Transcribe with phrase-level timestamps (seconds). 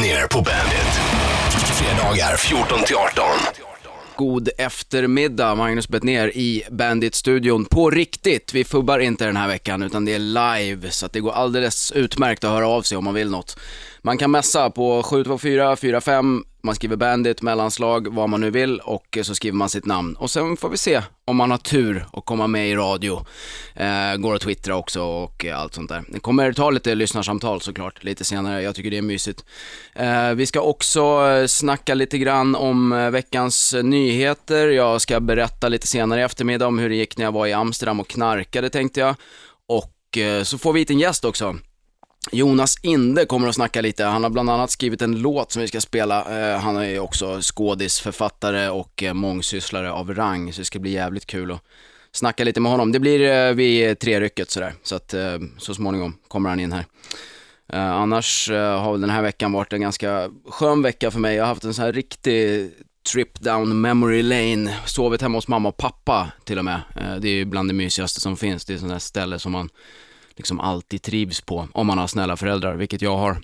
[0.00, 0.92] ner på Bandit.
[1.50, 3.24] Fredagar 14 till 18.
[4.16, 7.64] God eftermiddag, Magnus Bettner i Bandit-studion.
[7.64, 11.20] På riktigt, vi fubbar inte den här veckan utan det är live så att det
[11.20, 13.58] går alldeles utmärkt att höra av sig om man vill något.
[14.02, 19.18] Man kan messa på 724 45 man skriver Bandit, mellanslag, vad man nu vill och
[19.22, 20.14] så skriver man sitt namn.
[20.14, 23.26] Och sen får vi se om man har tur och komma med i radio.
[23.74, 26.04] Eh, går att twittra också och allt sånt där.
[26.08, 28.62] Det kommer ta lite lyssnarsamtal såklart lite senare.
[28.62, 29.44] Jag tycker det är mysigt.
[29.94, 34.68] Eh, vi ska också eh, snacka lite grann om eh, veckans nyheter.
[34.68, 37.52] Jag ska berätta lite senare i eftermiddag om hur det gick när jag var i
[37.52, 39.14] Amsterdam och knarkade tänkte jag.
[39.68, 41.56] Och eh, så får vi hit en gäst också.
[42.32, 44.04] Jonas Inde kommer att snacka lite.
[44.04, 46.52] Han har bland annat skrivit en låt som vi ska spela.
[46.52, 50.90] Eh, han är också skådis, författare och eh, mångsysslare av rang, så det ska bli
[50.90, 51.62] jävligt kul att
[52.12, 52.92] snacka lite med honom.
[52.92, 55.14] Det blir vid vid trerycket sådär, så att
[55.58, 56.84] så småningom kommer han in här.
[57.72, 61.36] annars har väl den här veckan varit en ganska skön vecka för mig.
[61.36, 62.70] Jag har haft en sån här riktig
[63.12, 66.80] trip down memory lane, sovit hemma hos mamma och pappa till och med.
[67.20, 68.64] det är ju bland det mysigaste som finns.
[68.64, 69.68] Det är sånt där ställe som man
[70.38, 73.42] liksom alltid trivs på, om man har snälla föräldrar, vilket jag har.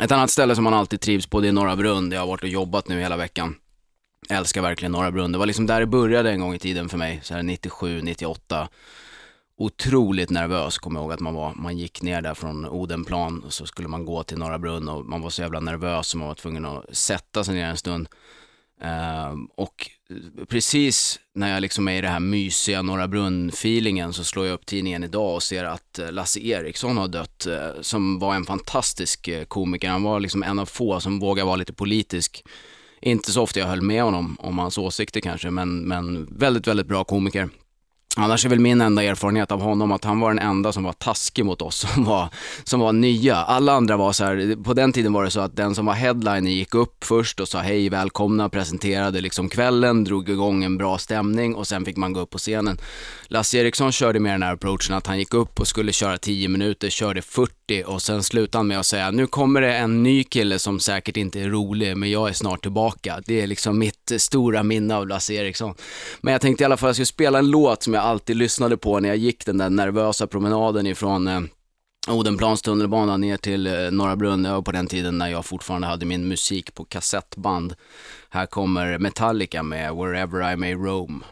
[0.00, 2.28] Ett annat ställe som man alltid trivs på, det är Norra Brunn, där jag har
[2.28, 3.54] varit och jobbat nu hela veckan.
[4.28, 5.32] Jag älskar verkligen Norra Brunn.
[5.32, 8.02] Det var liksom där det började en gång i tiden för mig, så här 97,
[8.02, 8.68] 98.
[9.58, 11.54] Otroligt nervös, kommer jag ihåg att man var.
[11.54, 15.04] Man gick ner där från Odenplan och så skulle man gå till Norra Brunn och
[15.04, 18.08] man var så jävla nervös så man var tvungen att sätta sig ner en stund.
[18.80, 24.24] Um, och eh, precis när jag liksom är i det här mysiga Norra Brunn-feelingen så
[24.24, 28.18] slår jag upp tidningen idag och ser att eh, Lasse Eriksson har dött, eh, som
[28.18, 29.88] var en fantastisk komiker.
[29.88, 32.44] Han var liksom en av få som vågade vara lite politisk.
[33.00, 36.86] Inte så ofta jag höll med honom om hans åsikter kanske, men, men väldigt, väldigt
[36.86, 37.48] bra komiker.
[38.18, 40.92] Annars är väl min enda erfarenhet av honom att han var den enda som var
[40.92, 42.28] taskig mot oss som var,
[42.64, 43.36] som var nya.
[43.36, 45.94] Alla andra var så här, på den tiden var det så att den som var
[45.94, 50.98] headliner gick upp först och sa hej, välkomna, presenterade liksom kvällen, drog igång en bra
[50.98, 52.78] stämning och sen fick man gå upp på scenen.
[53.28, 56.48] Lasse Eriksson körde med den här approachen att han gick upp och skulle köra 10
[56.48, 60.24] minuter, körde 40 och sen slutade han med att säga, nu kommer det en ny
[60.24, 63.22] kille som säkert inte är rolig, men jag är snart tillbaka.
[63.26, 65.74] Det är liksom mitt stora minne av Lasse Eriksson.
[66.20, 68.36] Men jag tänkte i alla fall att jag skulle spela en låt som jag alltid
[68.36, 71.40] lyssnade på när jag gick den där nervösa promenaden ifrån eh,
[72.08, 74.42] Odenplans tunnelbana ner till eh, Norra Brunn.
[74.42, 77.74] Det var på den tiden när jag fortfarande hade min musik på kassettband.
[78.30, 81.24] Här kommer Metallica med Wherever I May Roam.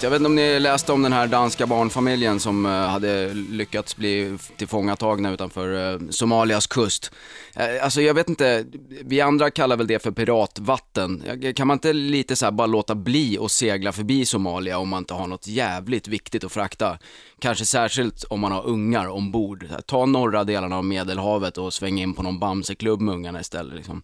[0.00, 3.96] Jag vet inte om ni läste om den här danska barnfamiljen som eh, hade lyckats
[3.96, 7.12] bli tillfångatagna utanför eh, Somalias kust.
[7.54, 8.64] Eh, alltså jag vet inte,
[9.04, 11.22] vi andra kallar väl det för piratvatten.
[11.56, 15.14] Kan man inte lite så bara låta bli och segla förbi Somalia om man inte
[15.14, 16.98] har något jävligt viktigt att frakta?
[17.38, 19.66] Kanske särskilt om man har ungar ombord.
[19.86, 24.02] Ta norra delarna av Medelhavet och sväng in på någon Bamseklubb med ungarna istället liksom.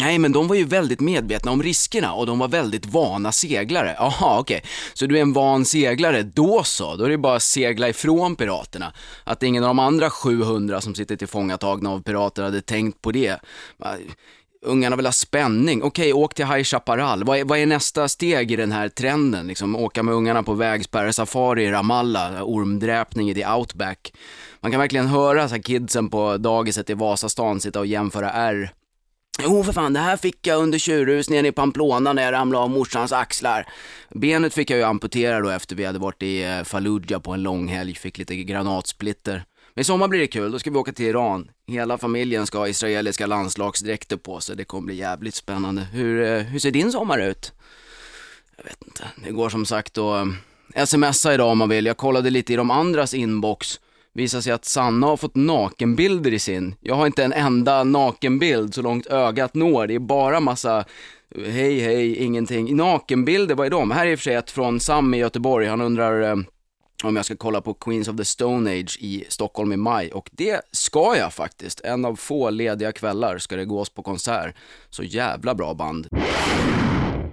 [0.00, 3.96] Nej, men de var ju väldigt medvetna om riskerna och de var väldigt vana seglare.
[3.98, 4.56] Jaha, okej.
[4.56, 4.70] Okay.
[4.94, 6.96] Så du är en van seglare, då så.
[6.96, 8.92] Då är det bara att segla ifrån piraterna.
[9.24, 13.40] Att ingen av de andra 700 som sitter tillfångatagna av pirater hade tänkt på det.
[14.62, 15.82] Ungarna vill ha spänning.
[15.82, 17.24] Okej, okay, åk till High Chaparral.
[17.24, 19.46] Vad är, vad är, nästa steg i den här trenden?
[19.46, 24.12] Liksom, åka med ungarna på vägspärr-safari i Ramallah, ormdräpning i the outback.
[24.60, 28.72] Man kan verkligen höra så här, kidsen på dagiset i Vasastan sitta och jämföra R
[29.42, 32.70] Jo för fan, det här fick jag under tjurrusningen i Pamplona när jag ramlade av
[32.70, 33.66] morsans axlar.
[34.10, 37.42] Benet fick jag ju amputera då efter vi hade varit i eh, Fallujah på en
[37.42, 39.44] lång helg, fick lite granatsplitter.
[39.74, 41.50] Men i sommar blir det kul, då ska vi åka till Iran.
[41.66, 45.82] Hela familjen ska ha israeliska landslagsdräkter på sig, det kommer bli jävligt spännande.
[45.82, 47.52] Hur, eh, hur ser din sommar ut?
[48.56, 50.26] Jag vet inte, det går som sagt att
[50.74, 51.86] eh, smsa idag om man vill.
[51.86, 53.80] Jag kollade lite i de andras inbox
[54.18, 56.74] visar sig att Sanna har fått nakenbilder i sin.
[56.80, 59.86] Jag har inte en enda nakenbild så långt ögat når.
[59.86, 60.84] Det är bara massa
[61.36, 62.76] hej hej, ingenting.
[62.76, 63.90] Nakenbilder, vad är de?
[63.90, 65.66] Här är i och för sig ett från Sam i Göteborg.
[65.66, 66.36] Han undrar eh,
[67.04, 70.30] om jag ska kolla på Queens of the Stone Age i Stockholm i maj och
[70.32, 71.80] det ska jag faktiskt.
[71.80, 74.54] En av få lediga kvällar ska det gås på konsert.
[74.90, 76.08] Så jävla bra band.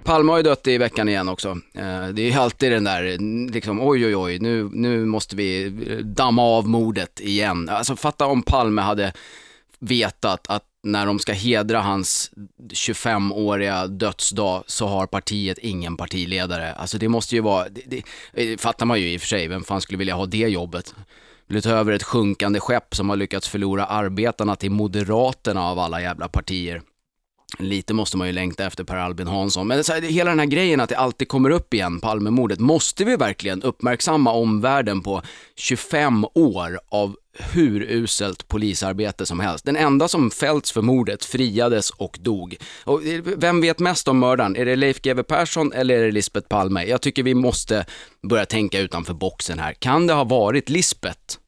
[0.06, 1.48] Palme har ju dött i veckan igen också.
[1.74, 3.18] Eh, det är alltid den där,
[3.52, 5.70] liksom, oj oj oj, nu, nu måste vi
[6.04, 7.68] damma av mordet igen.
[7.68, 9.12] Alltså fatta om Palme hade
[9.78, 12.30] vetat att när de ska hedra hans
[12.72, 16.72] 25-åriga dödsdag så har partiet ingen partiledare.
[16.72, 18.02] Alltså det måste ju vara, det, det
[18.52, 20.94] eh, fattar man ju i och för sig, vem fan skulle vilja ha det jobbet?
[21.46, 26.02] Vill ta över ett sjunkande skepp som har lyckats förlora arbetarna till Moderaterna av alla
[26.02, 26.82] jävla partier.
[27.58, 30.46] Lite måste man ju längta efter Per Albin Hansson, men så här, hela den här
[30.46, 35.22] grejen att det alltid kommer upp igen, Palmemordet, måste vi verkligen uppmärksamma omvärlden på
[35.56, 39.64] 25 år av hur uselt polisarbete som helst.
[39.64, 42.56] Den enda som fällts för mordet friades och dog.
[42.84, 44.56] Och eh, vem vet mest om mördaren?
[44.56, 46.84] Är det Leif GW Persson eller är det Lisbeth Palme?
[46.84, 47.86] Jag tycker vi måste
[48.22, 49.72] börja tänka utanför boxen här.
[49.72, 51.38] Kan det ha varit Lisbeth?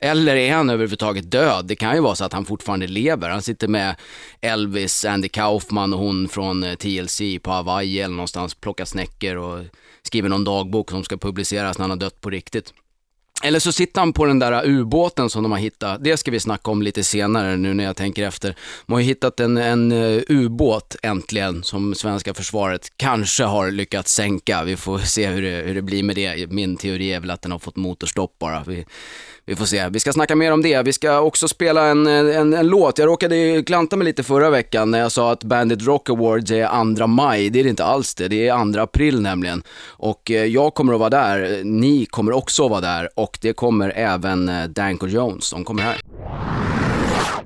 [0.00, 1.66] Eller är han överhuvudtaget död?
[1.66, 3.28] Det kan ju vara så att han fortfarande lever.
[3.28, 3.96] Han sitter med
[4.40, 9.64] Elvis, Andy Kaufman och hon från eh, TLC på Hawaii eller någonstans, plockar snäckor och
[10.02, 12.72] skriver någon dagbok som ska publiceras när han har dött på riktigt.
[13.42, 16.04] Eller så sitter han på den där ubåten som de har hittat.
[16.04, 18.54] Det ska vi snacka om lite senare nu när jag tänker efter.
[18.86, 24.14] De har ju hittat en, en eh, ubåt äntligen som svenska försvaret kanske har lyckats
[24.14, 24.64] sänka.
[24.64, 26.50] Vi får se hur det, hur det blir med det.
[26.50, 28.64] Min teori är väl att den har fått motorstopp bara.
[28.66, 28.84] Vi,
[29.50, 29.88] vi får se.
[29.88, 30.82] Vi ska snacka mer om det.
[30.82, 32.98] Vi ska också spela en, en, en låt.
[32.98, 36.96] Jag råkade klanta mig lite förra veckan när jag sa att Bandit Rock Awards är
[36.96, 37.50] 2 maj.
[37.50, 38.28] Det är det inte alls det.
[38.28, 39.62] Det är 2 april nämligen.
[39.86, 41.64] Och eh, jag kommer att vara där.
[41.64, 43.08] Ni kommer också att vara där.
[43.14, 45.50] Och det kommer även eh, Danko Jones.
[45.50, 46.00] De kommer här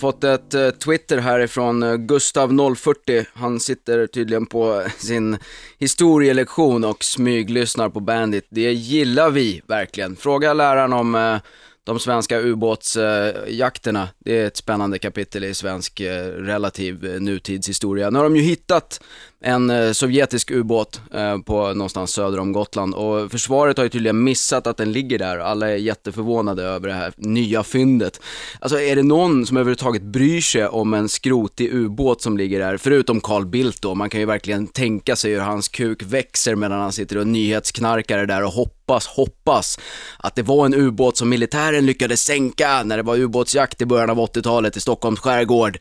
[0.04, 3.26] fått ett eh, Twitter härifrån eh, Gustav040.
[3.34, 5.38] Han sitter tydligen på sin
[5.78, 8.46] historielektion och smyglyssnar på Bandit.
[8.48, 10.16] Det gillar vi verkligen.
[10.16, 11.36] Fråga läraren om eh,
[11.84, 14.08] de svenska ubåtsjakterna.
[14.19, 18.10] Det är ett spännande kapitel i svensk eh, relativ eh, nutidshistoria.
[18.10, 19.00] Nu har de ju hittat
[19.44, 24.25] en eh, sovjetisk ubåt eh, på någonstans söder om Gotland och försvaret har ju tydligen
[24.25, 25.38] missat att den ligger där.
[25.38, 28.20] Alla är jätteförvånade över det här nya fyndet.
[28.58, 32.76] Alltså är det någon som överhuvudtaget bryr sig om en skrotig ubåt som ligger där,
[32.76, 36.81] förutom Carl Bildt då, man kan ju verkligen tänka sig hur hans kuk växer medan
[36.81, 39.79] han sitter och nyhetsknarkar där och hoppas, hoppas
[40.19, 44.11] att det var en ubåt som militären lyckades sänka när det var ubåtsjakt i början
[44.11, 45.79] av 80-talet i Stockholms skärgård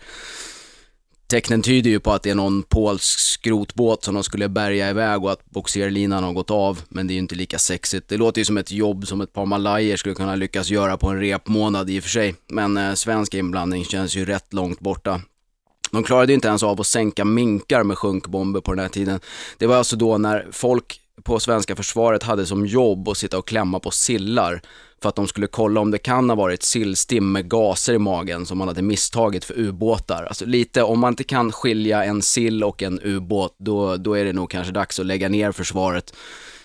[1.27, 5.23] tecknen tyder ju på att det är någon polsk skrotbåt som de skulle bärga iväg
[5.23, 8.07] och att boxerlinan har gått av, men det är ju inte lika sexigt.
[8.07, 11.07] Det låter ju som ett jobb som ett par malajer skulle kunna lyckas göra på
[11.07, 15.21] en repmånad i och för sig, men eh, svensk inblandning känns ju rätt långt borta.
[15.91, 19.19] De klarade ju inte ens av att sänka minkar med sjunkbomber på den här tiden.
[19.57, 23.47] Det var alltså då när folk på svenska försvaret hade som jobb att sitta och
[23.47, 24.61] klämma på sillar
[25.01, 28.45] för att de skulle kolla om det kan ha varit sillstim med gaser i magen
[28.45, 30.23] som man hade misstagit för ubåtar.
[30.23, 34.25] Alltså lite, om man inte kan skilja en sill och en ubåt, då, då är
[34.25, 36.15] det nog kanske dags att lägga ner försvaret.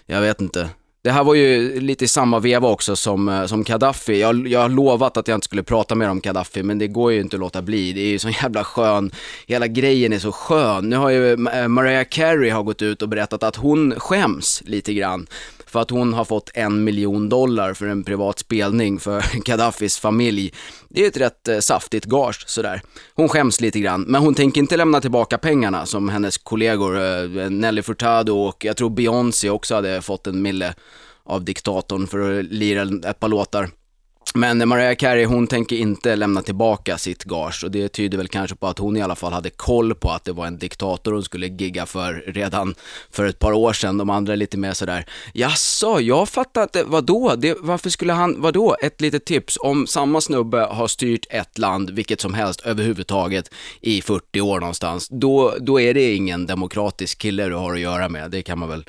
[0.07, 0.71] Jag vet inte.
[1.09, 4.21] Det här var ju lite i samma veva också som, eh, som Gaddafi.
[4.21, 7.13] Jag, jag har lovat att jag inte skulle prata mer om Gaddafi, men det går
[7.13, 7.93] ju inte att låta bli.
[7.93, 9.11] Det är ju så jävla skön,
[9.47, 10.91] hela grejen är så skön.
[10.91, 14.95] Nu har ju eh, Mariah Carey har gått ut och berättat att hon skäms lite
[14.95, 15.27] grann
[15.69, 20.53] för att hon har fått en miljon dollar för en privat spelning för Gaddafis familj.
[20.89, 22.83] Det är ett rätt eh, saftigt gage sådär.
[23.15, 27.51] Hon skäms lite grann, men hon tänker inte lämna tillbaka pengarna som hennes kollegor eh,
[27.51, 30.75] Nelly Furtado och jag tror Beyoncé också hade fått en mille
[31.25, 33.69] av diktatorn för att lira ett par låtar.
[34.35, 37.65] Men Mariah Carey, hon tänker inte lämna tillbaka sitt gage.
[37.65, 40.25] Och det tyder väl kanske på att hon i alla fall hade koll på att
[40.25, 42.75] det var en diktator hon skulle gigga för redan
[43.11, 43.99] för ett par år sedan.
[43.99, 48.41] De andra är lite mer sådär, jaså, jag fattar inte, vadå, det, varför skulle han,
[48.41, 53.55] vadå, ett litet tips, om samma snubbe har styrt ett land, vilket som helst, överhuvudtaget
[53.81, 58.09] i 40 år någonstans, då, då är det ingen demokratisk kille du har att göra
[58.09, 58.85] med, det kan man väl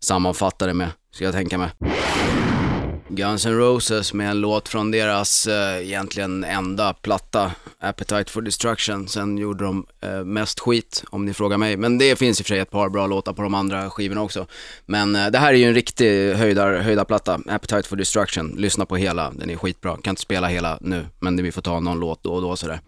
[0.00, 1.70] sammanfatta det med, ska jag tänka mig.
[3.08, 9.08] Guns N' Roses med en låt från deras eh, egentligen enda platta, Appetite for Destruction.
[9.08, 11.76] Sen gjorde de eh, mest skit, om ni frågar mig.
[11.76, 14.22] Men det finns i och för sig ett par bra låtar på de andra skivorna
[14.22, 14.46] också.
[14.86, 18.54] Men eh, det här är ju en riktig höjdar, höjdarplatta, Appetite for Destruction.
[18.58, 19.96] Lyssna på hela, den är skitbra.
[20.02, 22.80] Kan inte spela hela nu, men vi får ta någon låt då och då sådär.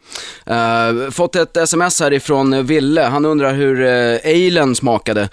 [0.47, 5.29] Eh, fått ett sms här ifrån Ville, han undrar hur eh, Eilen smakade.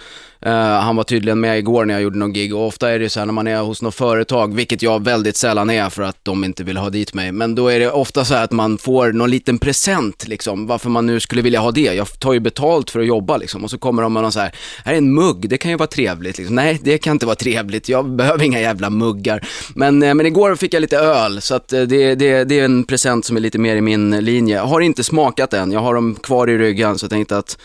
[0.46, 3.02] Uh, han var tydligen med igår när jag gjorde någon gig och ofta är det
[3.02, 6.02] ju så här när man är hos något företag, vilket jag väldigt sällan är för
[6.02, 8.52] att de inte vill ha dit mig, men då är det ofta så här att
[8.52, 11.80] man får någon liten present liksom, varför man nu skulle vilja ha det.
[11.80, 14.40] Jag tar ju betalt för att jobba liksom och så kommer de med någon så
[14.40, 14.52] här,
[14.84, 16.56] här är en mugg, det kan ju vara trevligt liksom.
[16.56, 19.48] Nej, det kan inte vara trevligt, jag behöver inga jävla muggar.
[19.74, 22.64] Men, uh, men igår fick jag lite öl, så att uh, det, det, det är
[22.64, 24.56] en present som är lite mer i min linje.
[24.56, 27.58] Jag har inte smakat än, jag har dem kvar i ryggen så jag tänkte att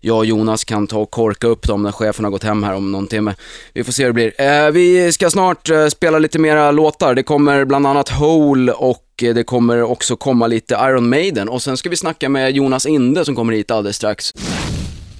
[0.00, 2.74] jag och Jonas kan ta och korka upp dem när chefen har gått hem här
[2.74, 3.34] om någon timme.
[3.72, 4.40] Vi får se hur det blir.
[4.40, 7.14] Eh, vi ska snart eh, spela lite mera låtar.
[7.14, 11.62] Det kommer bland annat Hole och eh, det kommer också komma lite Iron Maiden och
[11.62, 14.32] sen ska vi snacka med Jonas Inde som kommer hit alldeles strax.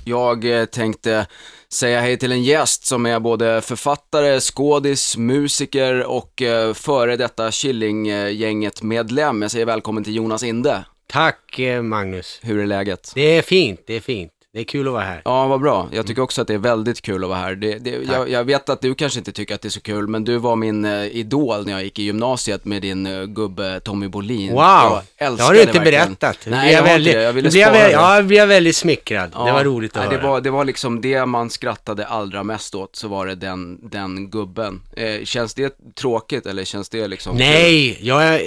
[0.05, 1.26] Jag eh, tänkte
[1.73, 7.50] säga hej till en gäst som är både författare, skådis, musiker och eh, före detta
[7.50, 9.43] Killinggänget-medlem.
[9.43, 10.85] Jag säger välkommen till Jonas Inde.
[11.07, 12.40] Tack eh, Magnus.
[12.43, 13.12] Hur är läget?
[13.14, 14.33] Det är fint, det är fint.
[14.52, 15.23] Det är kul att vara här.
[15.25, 15.88] Ja, vad bra.
[15.93, 17.55] Jag tycker också att det är väldigt kul att vara här.
[17.55, 20.09] Det, det, jag, jag vet att du kanske inte tycker att det är så kul,
[20.09, 23.81] men du var min eh, idol när jag gick i gymnasiet med din eh, gubbe
[23.81, 24.52] Tommy Bolin.
[24.52, 24.59] Wow!
[24.59, 26.05] Jag Det älskade har du inte verkligen.
[26.14, 26.38] berättat.
[26.47, 27.23] Nej, jag har väldigt, det.
[27.23, 27.93] Jag ville jag spara väl- det.
[27.93, 29.31] Ja, jag blir väldigt smickrad.
[29.35, 30.23] Ja, Det var roligt att nej, höra.
[30.23, 33.78] det var, det var liksom det man skrattade allra mest åt, så var det den,
[33.90, 34.81] den gubben.
[34.97, 37.37] Eh, känns det tråkigt eller känns det liksom?
[37.37, 38.40] Nej, jag är,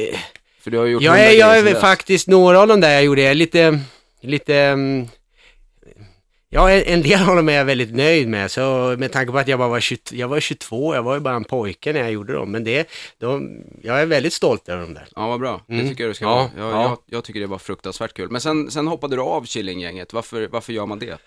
[0.62, 3.22] För du har gjort jag är, jag är faktiskt, några av de där jag gjorde,
[3.22, 3.79] jag är lite,
[4.22, 5.08] lite, mm,
[6.53, 9.48] ja en del av dem är jag väldigt nöjd med, så med tanke på att
[9.48, 12.12] jag bara var 22, jag var 22, jag var ju bara en pojke när jag
[12.12, 12.89] gjorde dem, men det,
[13.20, 15.08] de, jag är väldigt stolt över dem där.
[15.15, 15.62] Ja, vad bra.
[15.67, 15.89] Det Mm.
[15.89, 16.50] tycker jag du ska Ja, vara.
[16.58, 16.81] Jag, ja.
[16.84, 18.29] jag, jag tycker det var fruktansvärt kul.
[18.31, 20.13] Men sen, sen hoppade du av Killinggänget.
[20.13, 21.17] Varför, varför gör man det?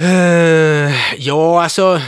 [0.00, 2.00] Eh, ja, alltså...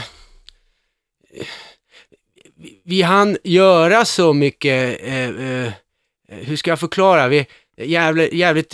[2.57, 5.71] Vi, vi hann göra så mycket, eh, eh,
[6.29, 7.27] hur ska jag förklara?
[7.27, 7.45] Vi,
[7.77, 8.69] jävligt, jävligt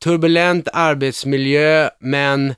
[0.00, 2.54] turbulent arbetsmiljö, men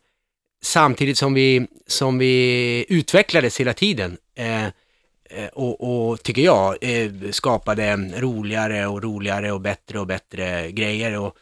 [0.63, 4.17] samtidigt som vi, som vi utvecklades hela tiden.
[4.35, 10.73] Eh, eh, och, och, tycker jag, eh, skapade roligare och roligare och bättre och bättre
[10.73, 11.19] grejer.
[11.19, 11.37] Och,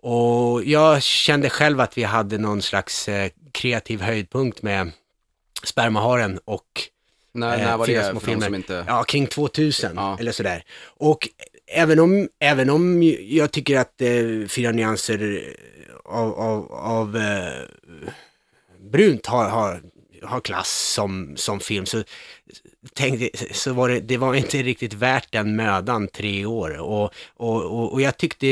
[0.00, 4.90] och jag kände själv att vi hade någon slags eh, kreativ höjdpunkt med
[5.64, 6.66] Spermaharen och
[7.32, 8.46] När, Eh, när var det små filmer.
[8.46, 8.84] som inte...
[8.88, 10.16] ja, kring 2000 Ja.
[10.20, 10.64] eller sådär.
[10.84, 11.28] Och
[11.66, 15.42] även om, även om jag tycker att eh, Fyra nyanser
[16.04, 17.16] av, av, av
[18.94, 19.82] brunt har, har,
[20.22, 22.02] har klass som, som film så
[22.94, 27.62] tänkte, så var det, det var inte riktigt värt den mödan tre år och, och,
[27.64, 28.46] och, och jag tyckte,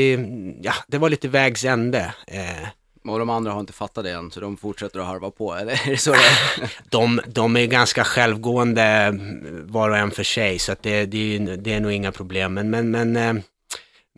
[0.61, 2.13] ja, det var lite vägs ände.
[2.27, 2.67] Eh,
[3.07, 5.71] Och de andra har inte fattat det än, så de fortsätter att harva på, eller
[5.71, 6.69] är det så det är?
[6.89, 9.19] de, de är ganska självgående
[9.65, 12.53] var och en för sig så att det, det, är, det är nog inga problem.
[12.53, 13.33] Men, men, men, eh,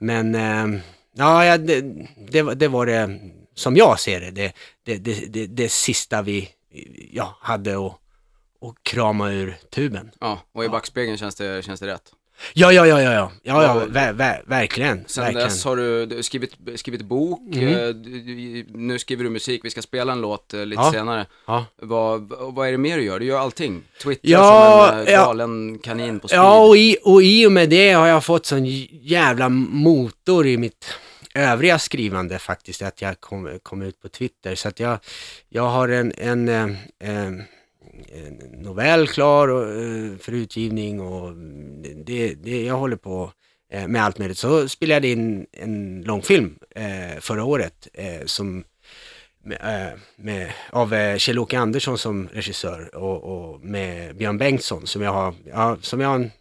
[0.02, 0.82] men eh,
[1.18, 1.82] ja, det,
[2.32, 3.20] det, det var det,
[3.56, 4.54] som jag ser det, det,
[4.86, 6.50] det, det, det, det sista vi
[7.12, 7.92] ja, hade att,
[8.62, 10.12] att krama ur tuben.
[10.20, 12.12] Ja, och i backspegeln känns det, känns det rätt.
[12.54, 15.04] Ja, ja, ja, ja, ja, ja, ja ver, ver, verkligen.
[15.08, 15.48] Sen verkligen.
[15.50, 17.68] dess har du, du har skrivit, skrivit bok, Mm.
[17.68, 20.92] eh, du- nu skriver du musik, vi ska spela en låt eh, lite Ja.
[20.92, 21.26] senare.
[21.48, 21.66] Ja.
[21.82, 23.20] Vad, vad är det mer du gör?
[23.20, 23.82] Du gör allting.
[24.04, 26.40] Twittrar Ja, som en eh, galen kanin på speed.
[26.40, 30.58] Ja, och i, och i och med det har jag fått sån jävla motor i
[30.58, 30.86] mitt
[31.36, 34.56] övriga skrivande faktiskt, att jag kom, kom ut på Twitter.
[34.56, 35.00] Så att jag,
[35.50, 36.64] jag har en, en, eh,
[37.00, 41.36] eh, en novell klar eh, för utgivning och
[42.06, 43.32] det, det, jag håller på
[43.88, 44.38] med allt möjligt.
[44.38, 46.56] Så spelade jag in en långfilm
[47.20, 47.88] förra året
[48.26, 48.64] som
[49.44, 55.34] med, med, av Kjell-Åke Andersson som regissör och, och med Björn Bengtsson som jag har,
[55.46, 56.32] ja, som jag har en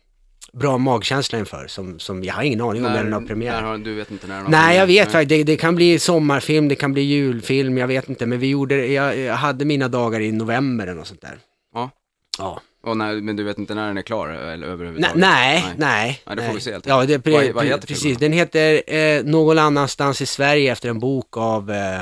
[0.55, 1.67] bra magkänsla inför.
[1.67, 3.63] Som, som jag har ingen aning om när den har premiär.
[3.63, 5.29] har, du vet inte när den har Nej, jag vet faktiskt.
[5.29, 8.27] Det, det kan bli sommarfilm, det kan bli julfilm, jag vet inte.
[8.27, 11.39] Men vi gjorde, jag, jag hade mina dagar i november eller något sånt där.
[11.75, 11.91] Ja.
[12.39, 12.61] Ja.
[12.83, 15.17] Och när, men du vet inte när den är klar eller Nej, överhuvudtaget?
[15.17, 16.23] nej, nej.
[16.27, 18.03] Nej, det får vi se helt Ja, det, pre, Vad- heter precis.
[18.03, 18.21] filmen?
[18.21, 22.01] Den heter eh, Någon annanstans i Sverige efter en bok av eh,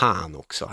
[0.00, 0.70] Fan också.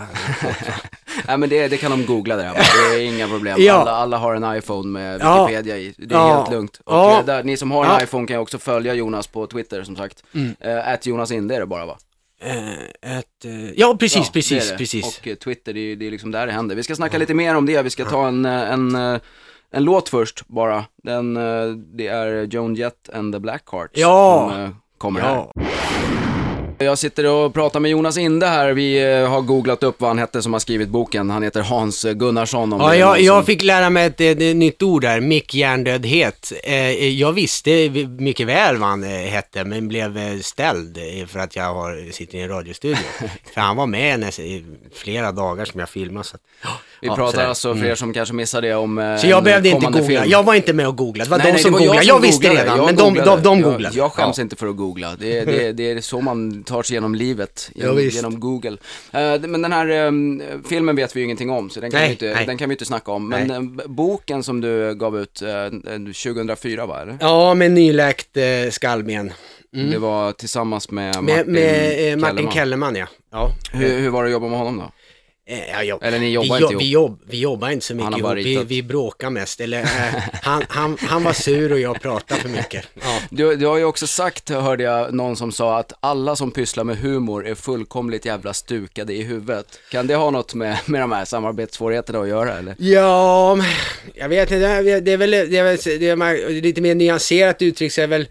[1.26, 2.52] Nej men det, det kan de googla där,
[2.90, 3.56] det är inga problem.
[3.60, 3.74] Ja.
[3.74, 5.46] Alla, alla har en iPhone med Ja.
[5.46, 6.36] Wikipedia i, det är Ja.
[6.36, 6.80] helt lugnt.
[6.84, 7.18] Och Ja.
[7.20, 8.02] eh, där, ni som har en Ja.
[8.02, 10.24] iPhone kan ju också följa Jonas på Twitter som sagt.
[10.34, 10.54] Mm.
[10.60, 11.96] Ät Jonas Inde är det bara va?
[12.42, 14.78] Eh, ett, eh, ja, precis, Ja, det precis, är det.
[14.78, 15.04] precis.
[15.18, 16.76] Och Twitter, det är, det är liksom där det händer.
[16.76, 18.94] Vi ska snacka lite mer om det, vi ska ta en, en,
[19.72, 20.84] en låt först bara.
[21.02, 21.34] Den,
[21.96, 24.50] det är Joan Jett and the Blackhearts Ja.
[24.54, 25.46] som kommer här.
[26.80, 26.86] Ja.
[26.90, 30.18] Jag sitter och pratar med Jonas Inde här, vi eh, har googlat upp vad han
[30.18, 31.30] hette som har skrivit boken.
[31.30, 34.82] Han heter Hans Gunnarsson om Ja, jag, jag fick lära mig ett, ett, ett nytt
[34.82, 36.52] ord där, mick-hjärndödhet.
[36.64, 41.74] Eh, jag visste mycket väl vad han eh, hette, men blev ställd för att jag
[41.74, 43.04] har, sitter i en radiostudio.
[43.54, 46.24] för han var med i flera dagar som jag filmade.
[46.24, 46.36] Så,
[47.00, 47.46] Vi ja, pratar sådär.
[47.46, 50.02] alltså, för er som kanske missade det, om eh, så jag behövde inte googla.
[50.02, 50.22] film.
[50.26, 51.26] Jag var inte med och googlade.
[51.26, 51.96] Det var Nej, de nej, som var googlade.
[51.98, 52.64] jag Jag, som visste googlade.
[52.64, 53.96] redan, Jag men de, de, de googlade.
[53.96, 54.42] Jag, jag skäms Ja.
[54.42, 55.16] inte för att googla.
[55.18, 58.16] Det, är- det, det är så man tar sig genom livet, genom, visst.
[58.16, 58.76] genom Google.
[59.12, 60.12] Eh, men den här eh,
[60.68, 62.46] filmen vet vi ju ingenting om, så den kan, Nej, vi, inte, nej.
[62.46, 63.28] den kan vi inte snacka om.
[63.28, 65.48] Men eh, boken som du gav ut eh,
[66.24, 67.16] 2004 va, eller?
[67.20, 69.32] Ja, med nyläkt eh, skallben.
[69.92, 72.52] Det var tillsammans med Martin Med, med Martin Kellerman.
[72.52, 73.06] Kellerman, ja.
[73.32, 73.50] ja.
[73.72, 74.90] Hur, hur var det att jobba med honom då?
[75.50, 76.82] Eh, jag, Eller ni jobbar vi, inte ihop?
[76.82, 79.60] vi, jobb, vi jobbar inte så mycket ihop, vi, vi bråkar mest.
[79.60, 82.84] Eller, eh, han, han, han var sur och jag pratade för mycket.
[83.02, 83.18] Ja.
[83.30, 86.84] Du, du har ju också sagt, hörde jag någon som sa, att alla som pysslar
[86.84, 89.80] med humor är fullkomligt jävla stukade i huvudet.
[89.90, 92.74] Kan det ha något med, med de här samarbetssvårigheterna att göra eller?
[92.78, 93.58] Ja,
[94.14, 97.92] jag vet inte, det är väl, det är väl det är, lite mer nyanserat uttryck
[97.92, 98.28] så är väl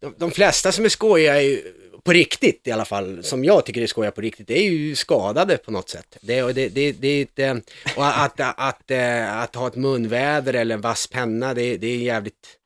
[0.00, 1.62] de, de flesta som är skojiga är ju
[2.06, 4.96] på riktigt i alla fall, som jag tycker är skoja på riktigt, det är ju
[4.96, 6.16] skadade på något sätt.
[6.20, 7.60] Det, det, det, det är inte,
[7.96, 11.86] och att, att, att, eh, att ha ett munväder eller en vass penna, det, det
[11.86, 12.58] är jävligt,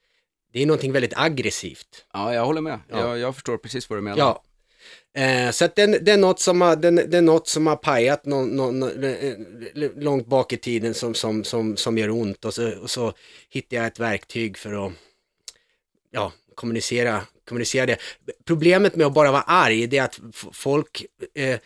[0.52, 2.04] det är någonting väldigt aggressivt.
[2.12, 2.78] Ja, jag håller med.
[2.88, 2.98] Ja.
[2.98, 4.18] Jag, jag förstår precis vad du menar.
[4.18, 4.42] Ja.
[5.22, 7.76] Eh, så att det, det, är något som har, det, det är något som har
[7.76, 8.90] pajat någon, någon,
[9.96, 13.12] långt bak i tiden som, som, som, som gör ont och så, och så
[13.50, 14.92] hittar jag ett verktyg för att
[16.10, 17.96] ja, kommunicera, kommunicera det.
[18.46, 20.20] Problemet med att bara vara arg, det är att
[20.52, 21.04] folk
[21.34, 21.58] eh, eh,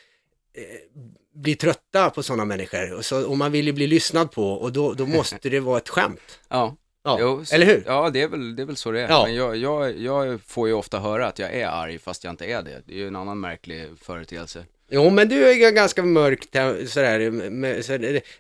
[1.35, 2.93] blir trötta på sådana människor.
[2.93, 5.79] Och, så, och man vill ju bli lyssnad på och då, då måste det vara
[5.79, 6.39] ett skämt.
[6.49, 6.77] Ja.
[7.07, 7.83] Ja, jo, så, eller hur?
[7.87, 9.09] Ja, det är väl, det är väl så det är.
[9.09, 9.25] Ja.
[9.27, 12.45] Men jag, jag, jag får ju ofta höra att jag är arg fast jag inte
[12.45, 12.83] är det.
[12.87, 14.65] Det är ju en annan märklig företeelse.
[14.91, 16.43] Jo, men du är ganska mörk
[16.89, 17.19] sådär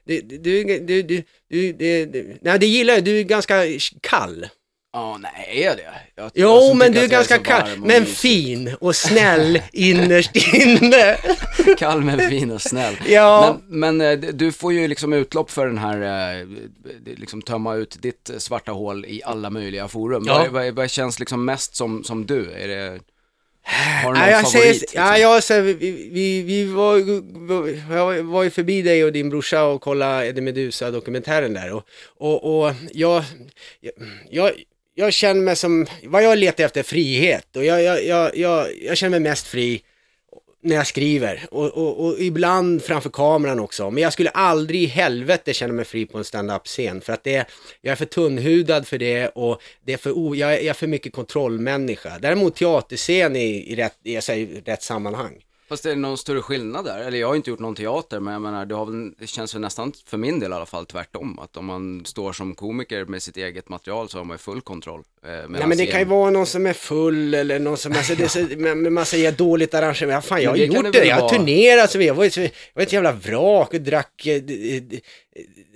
[0.04, 3.04] du, du, du, du, du, du, du, nej, det gillar jag.
[3.04, 3.64] Du är ganska
[4.00, 4.46] kall.
[4.94, 5.82] Ja, nej, är jag det?
[6.14, 8.16] Jag, jag Jo, som men du är jag ganska så kall, men mysig.
[8.16, 11.16] fin och snäll innerst inne.
[11.78, 12.96] Kall men fin och snäll.
[13.06, 13.58] Ja.
[13.68, 16.46] Men, men eh, du får ju liksom utlopp för den här, eh,
[17.16, 20.24] liksom tömma ut ditt svarta hål i alla möjliga forum.
[20.26, 20.38] Ja.
[20.38, 22.52] Vad, vad, vad känns liksom mest som, som du?
[22.52, 23.00] Är det,
[24.04, 24.52] har du någon jag favorit?
[24.52, 25.00] säger, liksom?
[25.02, 26.98] ja, jag säger, vi, vi, vi var,
[27.94, 31.84] jag var ju förbi dig och din brorsa och kollade Eddie Meduza-dokumentären där och,
[32.18, 33.24] och, och jag,
[34.30, 34.52] jag,
[34.94, 38.66] jag känner mig som, vad jag letar efter är frihet och jag, jag, jag, jag,
[38.82, 39.82] jag känner mig mest fri
[40.62, 43.90] när jag skriver och, och, och ibland framför kameran också.
[43.90, 47.34] Men jag skulle aldrig i helvete känna mig fri på en standup-scen för att det,
[47.34, 47.46] är-
[47.80, 50.72] jag är för tunnhudad för det och det är för, o, jag, är, jag är
[50.72, 52.18] för mycket kontrollmänniska.
[52.20, 55.43] Däremot teaterscen i, i, rätt, i, i rätt sammanhang.
[55.68, 56.98] Fast är det någon större skillnad där?
[56.98, 59.54] Eller jag har inte gjort någon teater, men jag menar, det, har väl, det känns
[59.54, 61.38] väl nästan, för min del i alla fall, tvärtom.
[61.38, 64.60] Att om man står som komiker med sitt eget material så har man ju full
[64.60, 65.02] kontroll.
[65.26, 67.92] Eh, medan men det kan ju scen- vara någon som är full eller någon som,
[67.92, 70.22] alltså, det så, men, man säger dåligt arrangemang.
[70.22, 72.92] Fan, jag har gjort det det, jag har turnerat, så jag var, jag var ett
[72.92, 74.42] jävla vrak och drack, eh,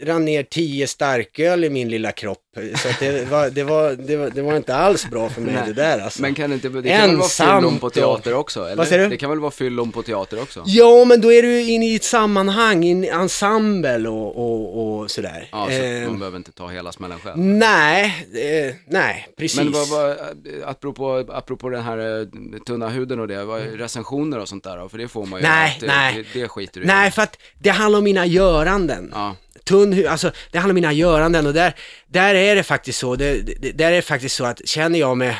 [0.03, 2.39] rann ner tio starköl i min lilla kropp.
[2.77, 5.63] Så det, var, det, var, det, var, det var inte alls bra för mig Nej.
[5.67, 6.23] det där alltså.
[6.23, 8.65] Men kan det inte, det kan väl vara Ensamt fyllon på teater också?
[8.65, 8.77] Eller?
[8.77, 9.09] Vad säger du?
[9.11, 10.63] Det kan väl vara fyllon på teater också?
[10.67, 15.11] Ja, men då är du inne i ett sammanhang, i en ensemble och, och, och
[15.11, 15.49] sådär.
[15.53, 17.39] Ja, så Eh, man behöver inte ta hela smällen själv.
[17.39, 19.59] nej, eh, nej, precis.
[19.59, 20.17] Men vad, vad,
[20.65, 22.27] apropå, apropå den här eh,
[22.67, 23.77] tunna huden och det, vad, Mm.
[23.79, 24.89] recensioner och sånt där?
[24.89, 26.27] För det får man ju Nej, alltid, nej.
[26.33, 26.87] Det, det skiter du i.
[26.87, 29.11] Nej, för att det handlar om mina göranden.
[29.15, 29.37] Ja.
[29.69, 31.75] Tunn alltså det handlar om mina göranden och där,
[32.07, 35.17] där är det faktiskt så, det, det, där är det faktiskt så att känner jag
[35.17, 35.37] mig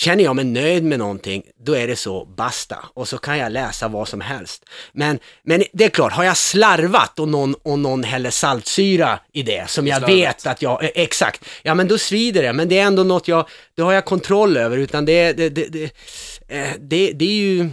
[0.00, 2.84] Känner jag mig nöjd med någonting, då är det så, basta.
[2.94, 4.64] Och så kan jag läsa vad som helst.
[4.92, 9.42] Men, men det är klart, har jag slarvat och någon, och någon häller saltsyra i
[9.42, 10.16] det, som jag Slarvat.
[10.16, 12.52] vet att jag, eh, exakt, ja men då svider det.
[12.52, 13.48] Men det är ändå något jag,
[13.80, 15.84] det har jag kontroll över, utan det, det, det, det,
[16.48, 17.68] eh, det, det är ju, eh,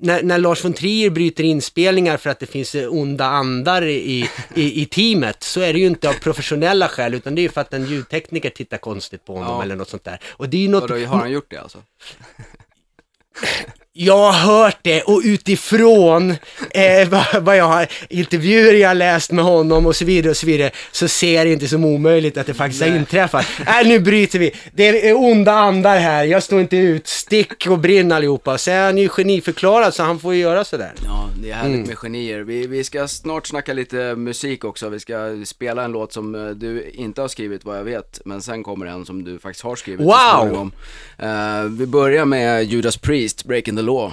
[0.00, 4.28] när, när Lars von Trier bryter inspelningar för att det finns eh, onda andar i,
[4.54, 7.48] i, i teamet, så är det ju inte av professionella skäl, utan det är ju
[7.48, 9.62] för att en ljudtekniker tittar konstigt på honom Ja.
[9.62, 10.20] eller något sånt där.
[10.28, 11.78] Och det är ju något, Vadå, har han gjort det alltså?
[13.92, 16.30] jag har hört det och utifrån
[16.70, 20.36] eh, vad, vad jag har, intervjuer jag har läst med honom och så vidare och
[20.36, 22.98] så vidare, så ser jag det inte som omöjligt att det faktiskt har Nej.
[22.98, 23.46] inträffat.
[23.66, 24.50] Nej, nu bryter vi.
[24.74, 28.58] Det är onda andar här, jag står inte ut, stick och brinn allihopa.
[28.58, 30.92] Så är han ju geniförklarad så han får ju göra sådär.
[31.04, 31.88] Ja, det är härligt Mm.
[31.88, 32.40] med genier.
[32.40, 34.88] Vi, vi ska snart snacka lite musik också.
[34.88, 38.42] Vi ska spela en låt som eh, du inte har skrivit vad jag vet, men
[38.42, 40.06] sen kommer en som du faktiskt har skrivit.
[40.06, 40.70] Wow!
[41.18, 44.12] Eh, vi börjar med Judas Priest, Breaking the Law.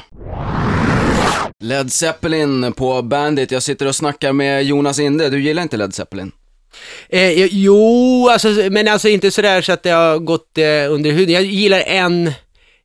[1.63, 3.51] Led Zeppelin på Bandit.
[3.51, 5.29] Jag sitter och snackar med Jonas Inde.
[5.29, 6.31] Du gillar inte Led Zeppelin?
[7.09, 11.33] Eh, jo, alltså, men alltså inte sådär så att det har gått eh, under huden.
[11.33, 12.31] Jag gillar en,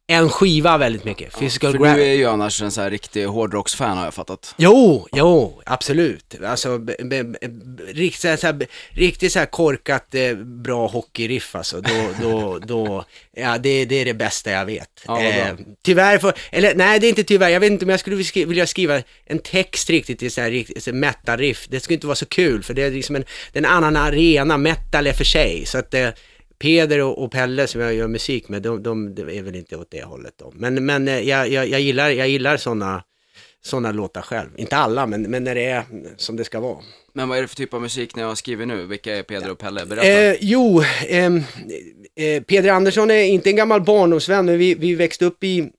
[0.07, 1.38] en skiva väldigt mycket.
[1.38, 4.55] Physical För Gra- du är ju annars en så här riktig hårdrocksfan har jag fattat.
[4.59, 6.35] Jo, jo, absolut.
[6.45, 6.81] Alltså,
[7.88, 11.81] riktigt, så här, så här, riktigt så här korkat eh, bra hockeyriff alltså.
[11.81, 13.05] Då, då, då,
[13.37, 14.88] ja det, det är det bästa jag vet.
[15.07, 18.01] Ja, eh, tyvärr, får, eller nej det är inte tyvärr, jag vet inte om jag
[18.01, 21.67] skulle vilja skri- vilja skriva en text riktigt till så här, riktigt, så metal-riff.
[21.69, 23.97] Det skulle inte vara så kul, för det är liksom en, det är en annan
[23.97, 25.67] arena, metal är för sig.
[25.67, 26.09] Så att eh,
[26.62, 29.77] Peder och, och Pelle som jag gör musik med, de, de, de är väl inte
[29.77, 30.53] åt det hållet då.
[30.55, 33.03] Men, men eh, jag, jag, jag gillar, jag gillar sådana
[33.64, 34.48] sådana låtar själv.
[34.57, 35.85] Inte alla, men, men när det är
[36.16, 36.79] som det ska vara.
[37.12, 38.87] Men vad är det för typ av musik ni har skrivit nu?
[38.87, 39.87] Vilka är Peder och Pelle?
[39.87, 40.09] Berätta.
[40.09, 41.42] Eh, jo, ehm,
[42.16, 45.70] eh, Peder Andersson är inte en gammal barndomsvän, men vi, vi växte upp i,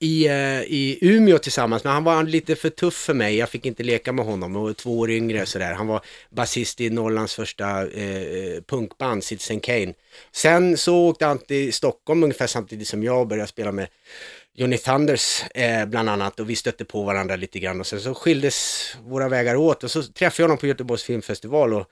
[0.00, 3.36] i, eh, i Umeå tillsammans, men han var lite för tuff för mig.
[3.36, 5.72] Jag fick inte leka med honom och var två år yngre sådär.
[5.72, 9.94] Han var basist i Norrlands första eh, punkband, Citizen Kane.
[10.32, 13.88] Sen så åkte han till Stockholm ungefär samtidigt som jag och började spela med
[14.54, 18.14] Johnny Thunders eh, bland annat och vi stötte på varandra lite grann och sen så
[18.14, 21.86] skildes våra vägar åt och så träffade jag honom på Göteborgs filmfestival och,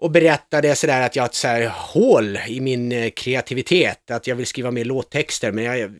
[0.00, 4.26] och berättade sådär att jag har ett så här hål i min eh, kreativitet, att
[4.26, 5.94] jag vill skriva mer låttexter men jag,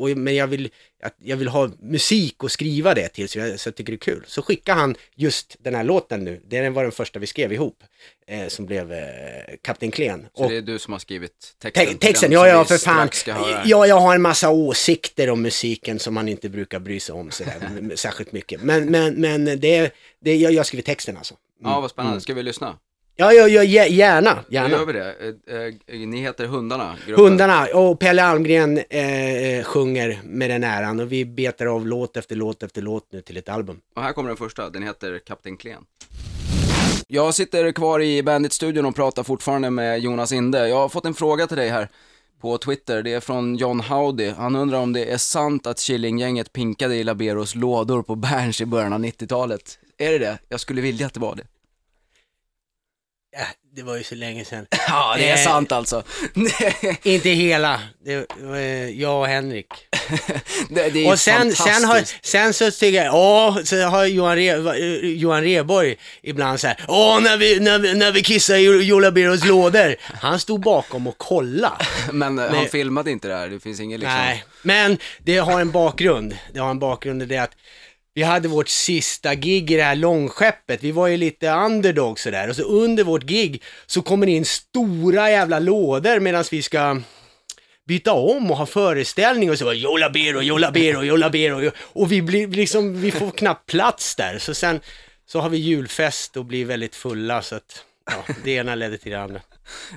[0.00, 0.70] och, men jag vill,
[1.02, 3.96] att jag vill ha musik och skriva det till så jag, så jag tycker det
[3.96, 4.24] är kul.
[4.26, 7.82] Så skickade han just den här låten nu, det var den första vi skrev ihop,
[8.26, 9.00] eh, som blev eh,
[9.62, 10.26] Kapten Klen.
[10.34, 11.86] Så Och- det är du som har skrivit texten?
[11.86, 13.08] Te- texten, ja ja för fan.
[13.64, 17.30] Ja, jag har en massa åsikter om musiken som man inte brukar bry sig om
[17.30, 17.60] sådär
[17.96, 18.62] särskilt mycket.
[18.62, 21.34] Men, men, men det, det, jag, jag skriver texten alltså.
[21.62, 22.20] Ja, vad spännande.
[22.20, 22.76] Ska vi lyssna?
[23.20, 24.84] Ja, ja, ja gä- gärna, Då gör gärna.
[24.84, 25.14] vi det.
[25.48, 25.56] Eh,
[26.02, 27.24] eh, Ni heter Hundarna, gruppen.
[27.24, 32.36] Hundarna och Pelle Almgren eh, sjunger med den äran och vi betar av låt efter
[32.36, 33.80] låt efter låt nu till ett album.
[33.96, 35.82] Och här kommer den första, den heter Kapten Klen.
[37.08, 40.68] Jag sitter kvar i Bandit-studion och pratar fortfarande med Jonas Inde.
[40.68, 41.88] Jag har fått en fråga till dig här
[42.40, 43.02] på Twitter.
[43.02, 44.28] Det är från John Howdy.
[44.30, 48.66] Han undrar om det är sant att Killinggänget pinkade i Laberos lådor på Berns i
[48.66, 49.78] början av 90-talet.
[49.98, 50.38] Är det det?
[50.48, 51.42] Jag skulle vilja att det var det.
[53.32, 53.44] Ja,
[53.76, 54.66] det var ju så länge sedan.
[54.88, 55.44] Ja, det är Eh.
[55.44, 56.02] sant alltså.
[57.02, 59.66] Inte hela, det var eh, jag och Henrik.
[60.70, 64.36] det, det är Och sen, sen, har, sen så tycker jag, åh, så har Johan,
[64.36, 64.76] Re,
[65.08, 69.10] Johan Reborg ibland så här, åh, när vi, när vi, när vi kissar i Jola
[69.10, 69.96] Beros lådor.
[70.02, 71.84] Han stod bakom och kollade.
[72.12, 74.16] Men eh, han filmade inte det här, det finns ingen liksom...
[74.16, 76.36] Nej, men det har en bakgrund.
[76.52, 77.50] Det har en bakgrund i det att
[78.14, 80.82] vi hade vårt sista gig i det här långskeppet.
[80.82, 82.48] Vi var ju lite underdog sådär.
[82.48, 87.00] Och så under vårt gig så kommer det in stora jävla lådor medan vi ska
[87.86, 91.70] byta om och ha föreställning och så var Jola Bero, Jola Bero, Jola Bero.
[91.76, 94.38] Och vi blir liksom, vi får knappt plats där.
[94.38, 94.80] Så sen
[95.26, 99.12] så har vi julfest och blir väldigt fulla så att ja, det ena ledde till
[99.12, 99.40] det andra.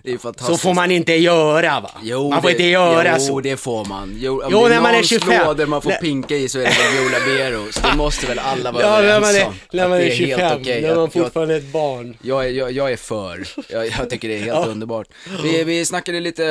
[0.03, 0.61] Det är Så fantastiskt.
[0.61, 1.91] får man inte göra va?
[2.03, 3.39] Jo, man får det, inte göra jo, så.
[3.41, 4.15] det får man.
[4.19, 5.45] Jo, om Jo, det är när man är någons 25.
[5.47, 5.99] lådor man får Nej.
[6.01, 7.71] pinka i så är det Viola Bero.
[7.71, 9.53] Så det måste väl alla vara Ja, när överens man är, om.
[9.71, 10.81] när man det är 25, helt okej.
[10.81, 12.17] när man fortfarande är ett barn.
[12.21, 13.47] jag, är- jag, jag är för.
[13.69, 15.07] Jag, jag tycker det är helt underbart.
[15.43, 16.43] Vi, vi snackade lite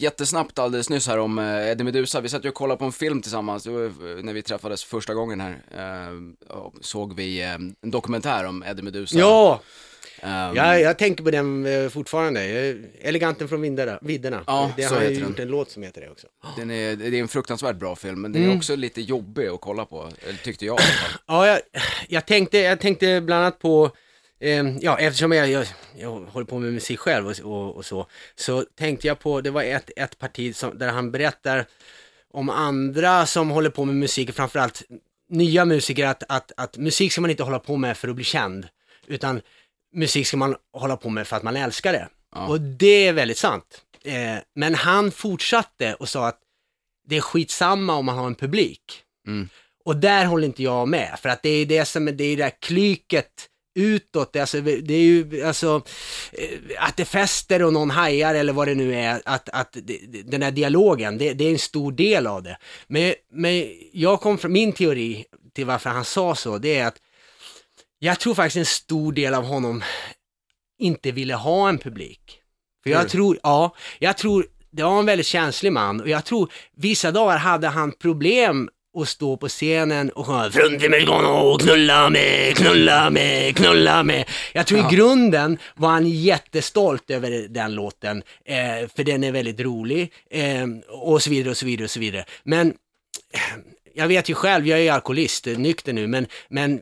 [0.00, 2.20] jättesnabbt alldeles nyss här om eh, Eddie Meduza.
[2.20, 3.66] Vi satt ju och kollade på en film tillsammans.
[3.66, 5.58] När vi träffades första gången här.
[6.48, 9.18] Ja, såg vi eh, en dokumentär om Eddie Meduza.
[9.18, 9.60] Ja,
[10.22, 12.40] Ehm, jag, jag tänker på den eh, fortfarande.
[13.00, 13.98] Eleganten från vidderna.
[14.02, 14.44] vidderna.
[14.46, 16.26] Ja, det så har heter gjort en låt som heter det också.
[16.56, 18.52] Den är, det är en fruktansvärt bra film, men den Mm.
[18.54, 20.08] är också lite jobbig att kolla på.
[20.28, 21.18] Eller tyckte jag i alla fall.
[21.26, 21.60] Ja, jag,
[22.08, 23.90] jag, tänkte, jag tänkte bland annat på,
[24.40, 25.66] eh, ja eftersom jag, jag,
[25.98, 29.50] jag håller på med musik själv och, och, och så, så tänkte jag på, det
[29.50, 31.66] var ett, ett parti som, där han berättar
[32.32, 34.82] om andra som håller på med musik, framförallt
[35.28, 38.24] nya musiker, att, att, att musik ska man inte hålla på med för att bli
[38.24, 38.68] känd,
[39.06, 39.40] utan
[39.92, 42.08] musik ska man hålla på med för att man älskar det.
[42.34, 42.46] Ja.
[42.46, 43.82] Och det är väldigt sant.
[44.04, 46.38] Eh, men han fortsatte och sa att
[47.08, 49.02] det är skitsamma om man har en publik.
[49.26, 49.48] Mm.
[49.84, 52.36] Och där håller inte jag med, för att det är det som är det, är
[52.36, 55.82] det där klyket utåt, det är alltså, det är ju alltså
[56.32, 59.76] eh, att det fäster och någon hajar eller vad det nu är, att, att
[60.24, 62.58] den här dialogen, det, det är en stor del av det.
[62.86, 65.24] Men, men jag kom från, min teori
[65.54, 66.96] till varför han sa så, det är att
[68.04, 69.82] jag tror faktiskt en stor del av honom
[70.78, 72.38] inte ville ha en publik.
[72.82, 76.52] För jag Tror ja, jag tror, det var en väldigt känslig man och jag tror
[76.76, 83.10] vissa dagar hade han problem att stå på scenen och sjunga Fruntimmergono, knulla med, knulla
[83.10, 84.28] med, knulla med.
[84.52, 84.92] Jag tror Ja.
[84.92, 90.66] i grunden var han jättestolt över den låten, eh, för den är väldigt rolig eh,
[90.88, 92.24] och så vidare och så vidare och så vidare.
[92.44, 92.74] Men
[93.94, 96.80] jag vet ju själv, jag är ju alkoholist, nykter nu, men, men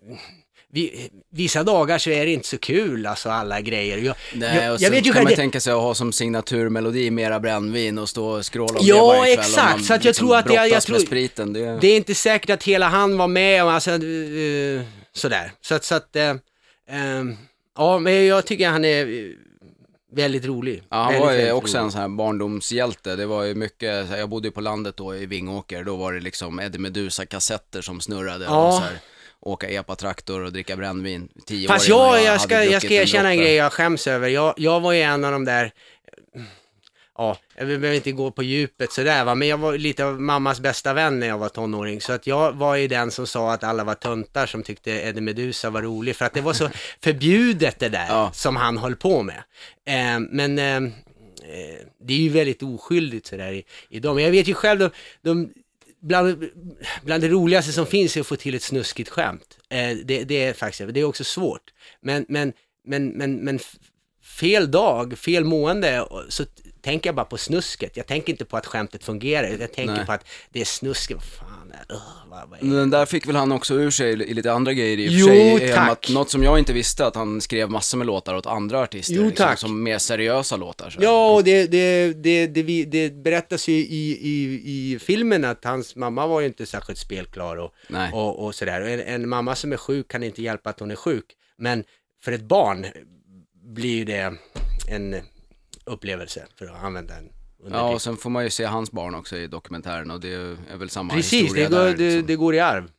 [0.73, 3.99] vi, vissa dagar så är det inte så kul, alltså alla grejer.
[3.99, 5.95] Jag, Nej, jag, och jag så vet ju kan man det, tänka sig att ha
[5.95, 9.39] som signaturmelodi mera brännvin och stå och skråla om det Ja, varje kväll.
[9.39, 11.53] om exakt, så att jag liksom tror att jag- jag tror- spriten.
[11.53, 15.53] Det, det är inte säkert att hela han var med, och alltså, eh, sådär.
[15.61, 16.35] Så att, så att eh,
[16.91, 17.37] ehm,
[17.77, 19.31] ja, men jag tycker han är eh,
[20.13, 20.83] väldigt rolig.
[20.91, 21.85] Ja, han väldigt, var ju också rolig.
[21.85, 23.17] en sån här barndomshjälte.
[23.17, 26.13] Det var ju mycket, så jag bodde ju på landet då i Vingåker, då var
[26.13, 28.67] det liksom Eddie Meduza-kassetter som snurrade Ja.
[28.69, 28.99] och så här,
[29.41, 31.29] åka epa-traktor och dricka brännvin.
[31.47, 34.29] Tio Fast år jag, jag, hade ska, jag ska erkänna en grej jag skäms över.
[34.29, 35.73] Jag, jag var ju en av de där,
[37.19, 40.61] ja, jag behöver inte gå på djupet sådär va, men jag var lite av mammas
[40.61, 42.01] bästa vän när jag var tonåring.
[42.01, 45.21] Så att jag var ju den som sa att alla var töntar som tyckte Eddie
[45.21, 46.69] Meduza var rolig, för att det var så
[47.03, 48.31] förbjudet det där Ja.
[48.35, 49.43] som han höll på med.
[49.87, 54.15] Eh, men eh, eh, det är ju väldigt oskyldigt sådär i, i dem.
[54.15, 54.91] Men jag vet ju själv, de,
[55.23, 55.51] de
[56.03, 56.45] Bland,
[57.05, 59.59] bland det roligaste som finns är att få till ett snuskigt skämt.
[59.69, 61.63] Eh, det, det är faktiskt, det är också svårt.
[62.01, 62.53] Men, men,
[62.85, 63.59] men, men, men
[64.23, 66.45] fel dag, fel mående, så
[66.83, 67.97] tänker jag bara på snusket.
[67.97, 70.07] Jag tänker inte på att skämtet fungerar, jag tänker Nej.
[70.07, 71.17] på att det är snusket.
[71.17, 73.91] Vad fan är, uh, vad, vad är Men Den där fick väl han också ur
[73.91, 75.69] sig i lite andra grejer i och för Jo, sig.
[75.69, 75.91] genom tack.
[75.91, 79.15] Att, något som jag inte visste, att han skrev massor med låtar åt andra artister.
[79.15, 79.59] Jo, liksom, tack.
[79.59, 80.91] Som mer seriösa låtar.
[80.91, 80.99] Så.
[81.03, 85.97] Ja, och det, det, det, det, det berättas ju i, i, i filmen att hans
[85.97, 88.13] mamma var ju inte särskilt spelklar och, Nej.
[88.13, 88.81] och, och sådär.
[88.81, 91.25] En, en mamma som är sjuk kan inte hjälpa att hon är sjuk.
[91.59, 91.85] Men
[92.25, 92.87] för ett barn
[93.75, 94.35] blir ju det
[94.89, 95.17] en
[95.91, 97.31] upplevelse, för att använda en
[97.71, 100.33] Ja, och sen får man ju se hans barn också i dokumentären och det
[100.73, 101.97] är väl samma Precis, det historia går, där.
[101.97, 102.27] det, liksom.
[102.27, 102.91] det går i arv.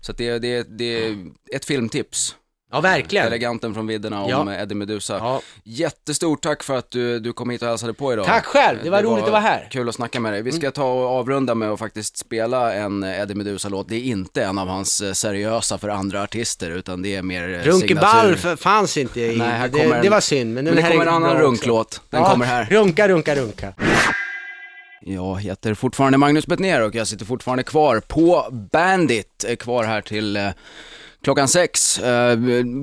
[0.00, 2.36] Så det, det, det är ett filmtips.
[2.74, 3.26] Ja, verkligen.
[3.26, 4.54] Eleganten från vidderna om Ja.
[4.54, 5.16] Eddie Meduza.
[5.18, 5.40] Ja.
[5.64, 8.26] Jättestort tack för att du, du kom hit och hälsade på idag.
[8.26, 9.58] Tack själv, det var roligt att vara här.
[9.58, 9.70] Mm.
[9.70, 10.42] Kul att snacka med dig.
[10.42, 13.88] Vi ska ta och avrunda med att faktiskt spela en Eddie Meduza-låt.
[13.88, 17.48] Det är inte en av hans eh, seriösa för andra artister, utan det är mer
[17.54, 18.56] eh, Runkeball signatur.
[18.56, 20.54] fanns inte i, Nej, här det, kommer en- det var synd.
[20.54, 22.00] Men, Men det här kommer en annan runklåt.
[22.10, 22.64] Den ja, kommer här.
[22.64, 23.72] Runka, runka, runka.
[25.06, 29.44] Jag heter fortfarande Magnus Bettner och jag sitter fortfarande kvar på Bandit.
[29.48, 30.48] Är kvar här till eh,
[31.24, 31.98] klockan sex.
[31.98, 32.36] Eh,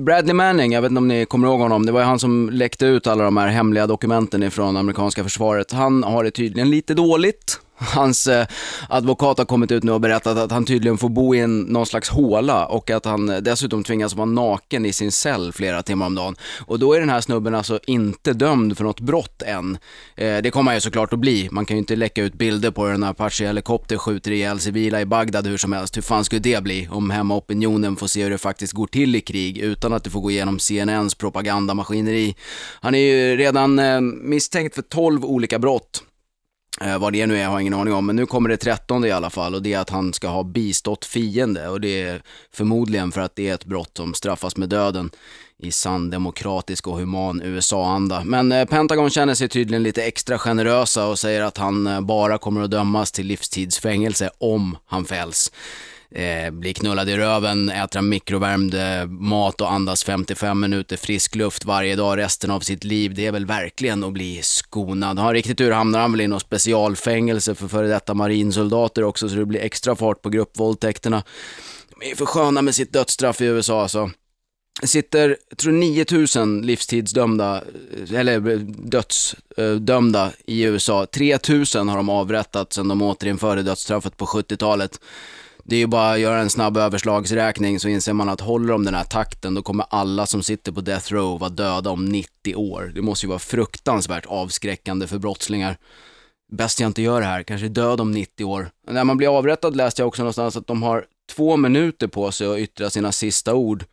[0.04, 2.50] Bradley Manning, jag vet inte om ni kommer ihåg honom, det var ju han som
[2.52, 5.72] läckte ut alla de här hemliga dokumenten ifrån amerikanska försvaret.
[5.72, 7.60] Han har det tydligen lite dåligt.
[7.76, 8.46] Hans eh,
[8.88, 11.86] advokat har kommit ut nu och berättat att han tydligen får bo i en, någon
[11.86, 16.14] slags håla och att han dessutom tvingas vara naken i sin cell flera timmar om
[16.14, 16.36] dagen.
[16.66, 19.78] Och då är den här snubben alltså inte dömd för något brott än.
[20.16, 21.48] Eh, det kommer han ju såklart att bli.
[21.52, 25.06] Man kan ju inte läcka ut bilder på hur en Apache-helikopter skjuter ihjäl civila i
[25.06, 25.96] Bagdad hur som helst.
[25.96, 29.20] Hur fan skulle det bli om hemmaopinionen får se hur det faktiskt går till i
[29.20, 32.34] krig utan att det får gå igenom CNNs propagandamaskineri.
[32.80, 36.02] Han är ju redan eh, misstänkt för 12 olika brott.
[36.80, 39.08] Eh, vad det nu är har jag ingen aning om, men nu kommer det trettonde
[39.08, 42.22] i alla fall och det är att han ska ha bistått fiende och det är
[42.52, 45.10] förmodligen för att det är ett brott som straffas med döden
[45.58, 48.24] i sann demokratisk och human USA-anda.
[48.24, 52.38] Men eh, Pentagon känner sig tydligen lite extra generösa och säger att han eh, bara
[52.38, 55.52] kommer att dömas till livstidsfängelse om han fälls.
[56.14, 61.96] Eh, knullad i röven, äta mikrovärmd eh, mat och andas 55 minuter frisk luft varje
[61.96, 63.14] dag resten av sitt liv.
[63.14, 65.18] Det är väl verkligen att bli skonad.
[65.18, 69.28] Har han riktigt tur hamnar han väl i något specialfängelse för före detta marinsoldater också
[69.28, 71.22] så det blir extra fart på gruppvåldtäkterna.
[71.98, 74.10] De är för sköna med sitt dödsstraff i USA alltså.
[74.80, 77.62] Det sitter, jag tror 9000 livstidsdömda,
[78.06, 81.06] eh, eller eh, dödsdömda i USA.
[81.06, 85.00] 3000 har de avrättat sedan de återinförde dödsstraffet på 70-talet.
[85.64, 88.84] Det är ju bara att göra en snabb överslagsräkning så inser man att håller de
[88.84, 92.54] den här takten då kommer alla som sitter på death row vara döda om 90
[92.54, 92.92] år.
[92.94, 95.76] Det måste ju vara fruktansvärt avskräckande för brottslingar.
[96.52, 98.70] Bäst jag inte gör det här, kanske död om 90 år.
[98.90, 102.46] När man blir avrättad läste jag också någonstans att de har två minuter på sig
[102.46, 103.84] att yttra sina sista ord.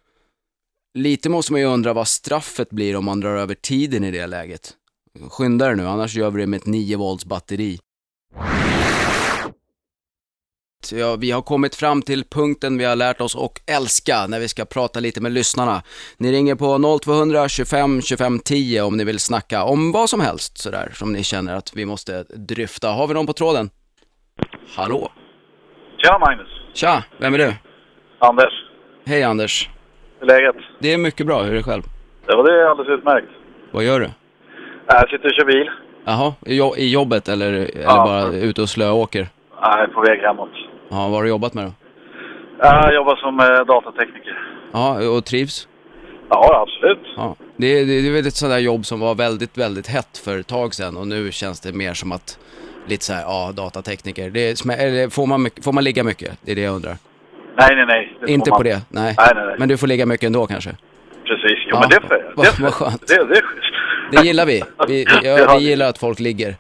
[0.93, 4.27] Lite måste man ju undra vad straffet blir om man drar över tiden i det
[4.27, 4.73] läget.
[5.29, 7.79] Skynda er nu, annars gör vi det med ett 9 volts batteri.
[10.91, 14.47] Ja, vi har kommit fram till punkten vi har lärt oss och älska när vi
[14.47, 15.81] ska prata lite med lyssnarna.
[16.17, 20.57] Ni ringer på 0200 25 25 10 om ni vill snacka om vad som helst
[20.57, 22.87] sådär som ni känner att vi måste dryfta.
[22.89, 23.69] Har vi någon på tråden?
[24.75, 25.11] Hallå?
[25.97, 26.47] Tja Magnus!
[26.73, 27.53] Tja, vem är du?
[28.19, 28.53] Anders,
[29.05, 29.69] Hej Anders.
[30.19, 30.55] hur är läget?
[30.79, 31.83] Det är mycket bra, hur är det själv?
[32.27, 33.27] Ja, det är alldeles utmärkt.
[33.71, 34.09] Vad gör du?
[34.87, 35.69] Jag sitter och kör bil.
[36.05, 36.33] Jaha,
[36.77, 38.05] i jobbet eller, eller Ja.
[38.05, 39.27] bara ute och slöåker?
[39.61, 40.49] Jag är på väg hemåt.
[40.89, 41.71] Ja, vad har du jobbat med då?
[42.60, 44.39] Jag jobbar som eh, datatekniker.
[44.71, 45.67] Ja, och trivs?
[46.30, 47.08] Ja, absolut.
[47.15, 47.36] Ja.
[47.58, 50.17] Det, är- det, det är väl ett sådant där jobb som var väldigt, väldigt hett
[50.17, 52.39] för ett tag sedan och nu känns det mer som att
[52.88, 54.30] lite så här, ja, datatekniker.
[54.30, 56.38] Det är, eller får, man mycket, får man ligga mycket?
[56.41, 56.97] Det är det jag undrar.
[57.58, 58.13] Nej, nej, nej.
[58.13, 58.82] Det får Inte man- på det?
[58.89, 59.15] Nej.
[59.17, 59.56] Nej, nej, nej.
[59.60, 60.69] Men du får ligga mycket ändå kanske?
[61.25, 61.60] Precis.
[61.65, 62.32] Jo, Ja, men det får jag.
[62.36, 63.08] vad- Det vad skönt.
[63.08, 63.73] Det, det är schysst.
[64.12, 64.63] Det gillar vi.
[64.88, 66.56] Vi, Det ja, vi gillar att folk ligger.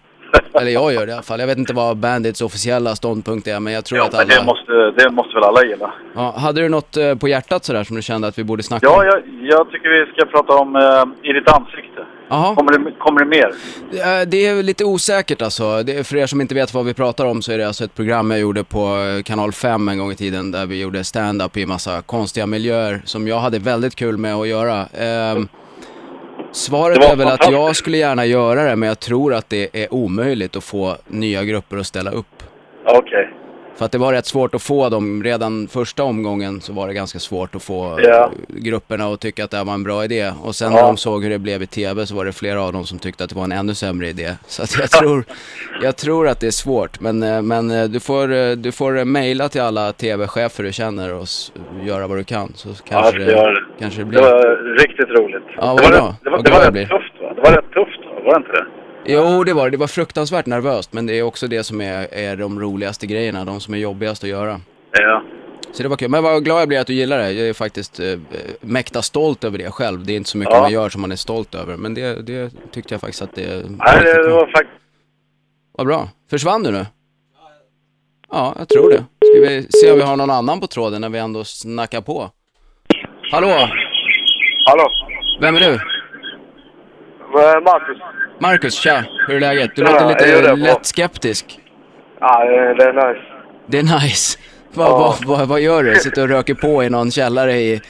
[0.53, 1.39] Eller jag gör det i alla fall.
[1.39, 4.25] Jag vet inte vad Bandits officiella ståndpunkt är, men jag tror Ja, att alla...
[4.25, 5.93] det måste, det måste väl alla gilla.
[6.15, 8.85] Ja, hade du något eh, på hjärtat sådär som du kände att vi borde snacka
[8.85, 9.05] Ja, om?
[9.05, 12.05] jag, jag tycker vi ska prata om eh, I ditt ansikte.
[12.31, 12.55] Jaha.
[12.55, 13.53] Kommer det, kommer det mer?
[13.91, 15.83] Eh, Det är lite osäkert alltså.
[15.83, 17.95] Det, för er som inte vet vad vi pratar om så är det alltså ett
[17.95, 21.57] program jag gjorde på eh, kanal 5 en gång i tiden där vi gjorde stand-up
[21.57, 24.85] i massa konstiga miljöer som jag hade väldigt kul med att göra.
[24.99, 25.47] Ehm,
[26.51, 29.93] svaret är väl att jag skulle gärna göra det men jag tror att det är
[29.93, 32.43] omöjligt att få nya grupper att ställa upp.
[32.85, 33.29] Okej.
[33.79, 36.93] För att det var rätt svårt att få dem, redan första omgången så var det
[36.93, 38.31] ganska svårt att få Ja.
[38.47, 40.31] grupperna att tycka att det här var en bra idé.
[40.43, 40.75] Och sen Ja.
[40.75, 42.99] när de såg hur det blev i tv så var det flera av dem som
[42.99, 44.33] tyckte att det var en ännu sämre idé.
[44.47, 45.23] Så att jag tror,
[45.81, 46.99] jag tror att det är svårt.
[46.99, 51.13] Men, eh, men eh, du får, eh, du får mejla till alla tv-chefer du känner
[51.13, 51.27] och
[51.83, 52.51] göra vad du kan.
[52.55, 53.61] Så Ja, kanske, göra det, det.
[53.79, 54.21] kanske det Det blir.
[54.21, 55.43] var riktigt roligt.
[55.57, 56.07] Ja, vad det var, bra.
[56.07, 57.29] rätt- det var, det var glad jag rätt tufft va?
[57.29, 58.65] Det Det var rätt tufft, var det inte det?
[59.13, 59.71] Jo, det var det.
[59.71, 63.45] Det var fruktansvärt nervöst, men det är också det som är, är de roligaste grejerna,
[63.45, 64.61] de som är jobbigast att göra.
[64.91, 65.23] Ja.
[65.71, 66.09] Så det var kul.
[66.09, 67.31] Men vad glad jag blir att du gillar det.
[67.31, 68.19] Jag är faktiskt eh,
[68.61, 70.05] mäkta stolt över det själv.
[70.05, 70.61] Det är inte så mycket Ja.
[70.61, 73.47] man gör som man är stolt över, men det, det tyckte jag faktiskt att det
[73.69, 74.35] Nej, det bra.
[74.35, 74.71] var faktiskt...
[75.71, 76.09] Vad bra.
[76.29, 76.85] Försvann du nu?
[78.31, 78.97] Ja, jag tror det.
[79.25, 82.29] Ska vi se om vi har någon annan på tråden när vi ändå snackar på.
[83.31, 83.47] Hallå?
[84.65, 84.89] Hallå?
[85.41, 85.79] Vem är du?
[87.63, 87.97] Marcus?
[88.39, 89.03] Marcus, tja.
[89.27, 89.71] Hur är läget?
[89.75, 91.59] Du låter lite lätt skeptisk.
[92.19, 93.25] Ja, det är nice.
[93.67, 94.39] Det är nice.
[94.73, 95.15] Vad, Ja.
[95.25, 95.95] vad, vad, vad gör du?
[95.95, 97.81] Sitter och röker på i någon källare i...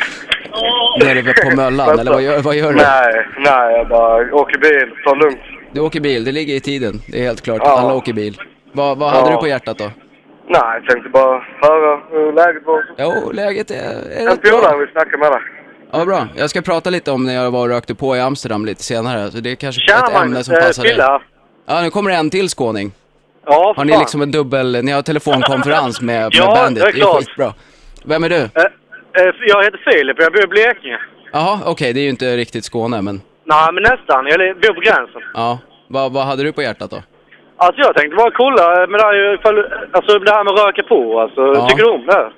[1.04, 2.76] nere på Möllan, eller vad gör, vad gör du?
[2.76, 5.40] Nej, nej, jag bara åker bil, det lugnt.
[5.72, 7.00] Du åker bil, det ligger i tiden.
[7.08, 7.60] Det är helt klart.
[7.64, 7.78] Ja.
[7.78, 8.36] Alla åker bil.
[8.72, 9.36] Vad, vad hade Ja.
[9.36, 9.84] du på hjärtat då?
[10.48, 12.84] Nej, jag tänkte bara höra hur läget var.
[12.98, 14.50] Jo, läget är, är En rätt bra.
[14.58, 15.40] polare vill snacka med dig.
[15.92, 16.26] Ja, bra.
[16.36, 19.30] Jag ska prata lite om när jag var och rökte på i Amsterdam lite senare.
[19.30, 20.96] Så det är kanske Tjena ett ämne som eh, passar dig.
[21.66, 22.92] Ja, nu kommer det en till skåning.
[23.46, 24.00] Ja, Har ni fan.
[24.00, 26.82] liksom en dubbel, ni har telefonkonferens med, med Ja, Bandit?
[26.82, 27.16] det är Det är klart.
[27.18, 27.54] skitbra.
[28.04, 28.36] Vem är du?
[28.36, 30.98] Eh, eh, Jag heter Filip, jag bor i Blekinge.
[31.32, 34.26] Jaha, okej, det är ju inte riktigt Skåne, men Nej, men nästan.
[34.26, 35.22] Jag bor på gränsen.
[35.34, 35.58] ja.
[35.90, 37.02] Vad, vad hade du på hjärtat då?
[37.56, 39.58] Alltså jag tänkte bara kolla med det här, ifall,
[39.92, 41.20] alltså det här med röka på.
[41.20, 41.68] Alltså, Ja.
[41.68, 42.30] Tycker du om det?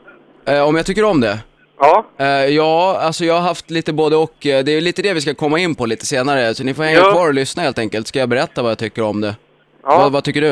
[0.56, 1.38] Eh, om jag tycker om det?
[1.80, 2.04] Ja.
[2.18, 4.46] Eh, ja, alltså jag har haft lite både och.
[4.46, 6.82] Eh, Det är lite det vi ska komma in på lite senare, så ni får
[6.82, 7.12] hänga Ja.
[7.12, 8.06] kvar och lyssna helt enkelt.
[8.08, 9.34] Ska jag berätta vad jag tycker om det?
[9.84, 9.98] ja.
[9.98, 10.50] Vad, vad tycker du?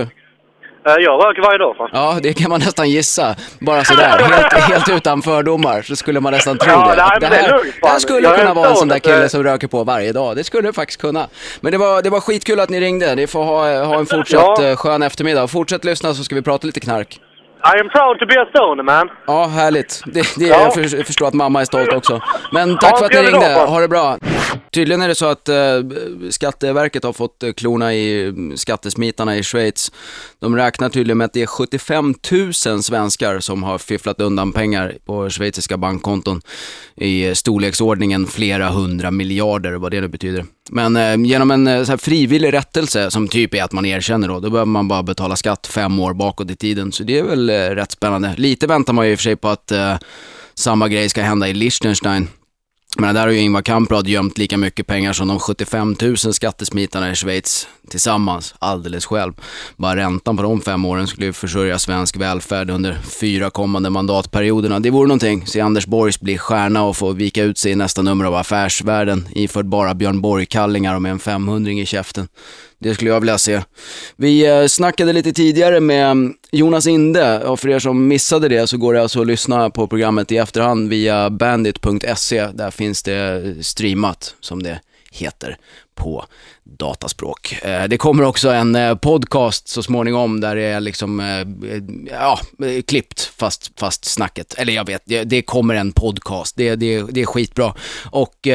[0.87, 1.91] Eh, Jag röker varje dag fan.
[1.93, 3.37] Ja, det kan man nästan gissa.
[3.61, 6.89] Bara sådär, helt, helt utan fördomar, så skulle man nästan tro Ja,
[7.21, 7.21] det.
[7.21, 8.01] det är här, lugnt, det här fan.
[8.01, 10.37] skulle Jag är kunna vara en sån där kille eh, som röker på varje dag.
[10.37, 11.27] Det skulle det faktiskt kunna.
[11.61, 13.15] Men det var, det var skitkul att ni ringde.
[13.15, 14.65] Ni får ha, ha en fortsatt Ja.
[14.65, 15.47] eh, skön eftermiddag.
[15.49, 17.21] Fortsätt lyssna så ska vi prata lite knark.
[17.77, 19.09] I am proud to be a stoner man.
[19.27, 20.03] Ja, härligt.
[20.07, 20.61] Det, det, Ja.
[20.61, 22.21] Jag för- förstår att mamma är stolt också.
[22.53, 23.47] Men tack Ja, för att ni ringde.
[23.55, 24.19] Ha det bra.
[24.73, 25.57] Tydligen är det så att eh,
[26.31, 29.93] Skatteverket har fått eh, klorna i mm, skattesmitarna i Schweiz.
[30.41, 32.15] De räknar tydligen med att det är 75
[32.67, 36.41] 000 svenskar som har fifflat undan pengar på schweiziska bankkonton
[36.97, 40.45] i eh, storleksordningen flera hundra miljarder, vad det nu betyder.
[40.71, 44.29] Men eh, genom en eh, så här frivillig rättelse, som typ är att man erkänner
[44.29, 46.93] då, då behöver man bara betala skatt fem år bakåt i tiden.
[46.93, 48.35] Så det är väl eh, rätt spännande.
[48.37, 49.95] Lite väntar man ju i och för sig på att eh,
[50.55, 52.29] samma grej ska hända i Liechtenstein.
[52.97, 57.11] Men där har ju Ingvar Kamprad gömt lika mycket pengar som de 75 000 skattesmitarna
[57.11, 59.33] i Schweiz tillsammans, alldeles själv.
[59.77, 64.81] Bara räntan på de fem åren skulle ju försörja svensk välfärd under fyra kommande mandatperioderna.
[64.81, 65.47] Det vore någonting.
[65.47, 69.29] Se Anders Borgs bli stjärna och få vika ut sig i nästa nummer av Affärsvärlden
[69.33, 72.29] iförd bara Björn Borg-kallingar och med en 500 i käften.
[72.81, 73.63] Det skulle jag vilja se.
[74.17, 78.67] Vi eh, snackade lite tidigare med mm, Jonas Inde och för er som missade det
[78.67, 82.47] så går det alltså att lyssna på programmet i efterhand via bandit.se.
[82.47, 84.81] Där finns det eh, streamat, som det
[85.13, 85.57] heter
[85.95, 86.25] på
[86.65, 87.59] dataspråk.
[87.63, 91.23] Eh, det kommer också en podcast så småningom där det är liksom,
[92.11, 92.41] ja,
[92.87, 94.55] klippt fast, fast snacket.
[94.55, 96.57] Eller jag vet, det, kommer en podcast.
[96.57, 97.75] Det, det, det är skitbra.
[98.11, 98.49] Och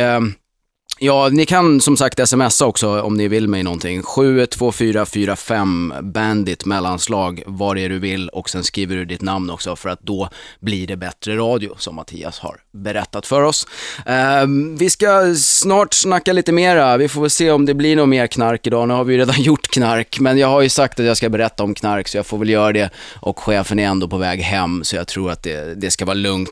[0.99, 4.03] Ja, ni kan som sagt smsa också om ni vill mig någonting.
[4.03, 9.75] 72445 bandit mellanslag vad det är du vill och sen skriver du ditt namn också
[9.75, 10.29] för att då
[10.60, 13.67] blir det bättre radio som Mattias har berättat för oss.
[14.06, 14.45] Eh,
[14.77, 16.97] vi ska snart snacka lite mera.
[16.97, 18.88] Vi får väl se om det blir något mer knark idag.
[18.88, 21.29] Nu har vi ju redan gjort knark, men jag har ju sagt att jag ska
[21.29, 22.89] berätta om knark så jag får väl göra det.
[23.15, 26.13] Och chefen är ändå på väg hem så jag tror att det, det ska vara
[26.13, 26.49] lugnt.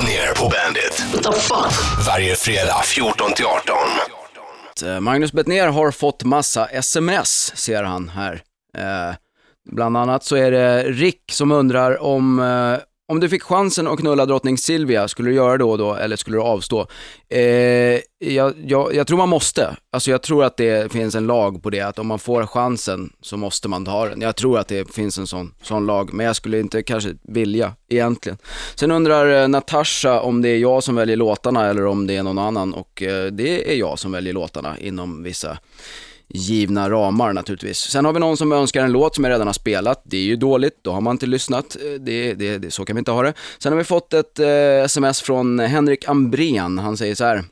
[0.00, 0.87] Ner på Bandit.
[1.12, 2.06] What the fuck?
[2.06, 3.44] Varje fredag 14 till
[4.82, 4.94] 18.
[4.94, 8.42] Eh, Magnus Bettner har fått massa sms, ser han här.
[8.78, 9.14] Eh,
[9.70, 13.98] bland annat så är det Rick som undrar om, eh, om du fick chansen att
[13.98, 16.86] knulla drottning Silvia, skulle du göra det då och då eller skulle du avstå?
[17.28, 17.40] Eh,
[18.18, 19.76] jag, jag, jag tror man måste.
[19.92, 23.12] Alltså jag tror att det finns en lag på det, att om man får chansen
[23.20, 24.20] så måste man ta den.
[24.20, 27.72] Jag tror att det finns en sån, sån lag, men jag skulle inte kanske vilja
[27.88, 28.38] egentligen.
[28.74, 32.22] Sen undrar eh, Natasha om det är jag som väljer låtarna eller om det är
[32.22, 35.58] någon annan och eh, det är jag som väljer låtarna inom vissa
[36.28, 37.78] givna ramar naturligtvis.
[37.78, 40.02] Sen har vi någon som önskar en låt som jag redan har spelat.
[40.04, 41.76] Det är ju dåligt, då har man inte lyssnat.
[41.76, 43.34] Eh, det, det, det, så kan vi inte ha det.
[43.58, 46.78] Sen har vi fått ett eh, sms från Henrik Ambrén.
[46.78, 47.44] Han säger så här.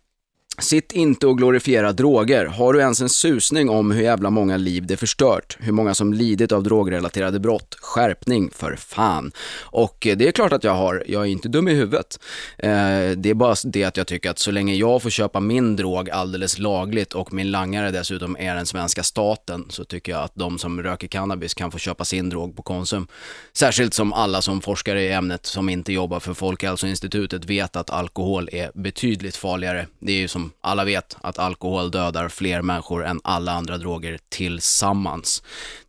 [0.58, 2.46] Sitt inte och glorifiera droger.
[2.46, 5.56] Har du ens en susning om hur jävla många liv det förstört?
[5.60, 7.76] Hur många som lidit av drogrelaterade brott?
[7.80, 9.32] Skärpning för fan.
[9.60, 11.04] Och eh, det är klart att jag har.
[11.06, 12.20] Jag är inte dum i huvudet.
[12.58, 12.68] Eh,
[13.16, 16.10] det är bara det att jag tycker att så länge jag får köpa min drog
[16.10, 20.58] alldeles lagligt och min langare dessutom är den svenska staten så tycker jag att de
[20.58, 23.06] som röker cannabis kan få köpa sin drog på Konsum.
[23.52, 27.90] Särskilt som alla som forskar i ämnet som inte jobbar för Folkhälsoinstitutet alltså vet att
[27.90, 29.86] alkohol är betydligt farligare.
[29.98, 33.78] Det är ju som som alla vet att alkohol dödar fler människor än alla andra
[33.78, 35.42] droger tillsammans.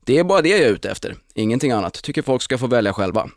[0.05, 1.93] Det är bara det jag är ute efter, ingenting annat.
[1.93, 3.29] Tycker folk ska få välja själva.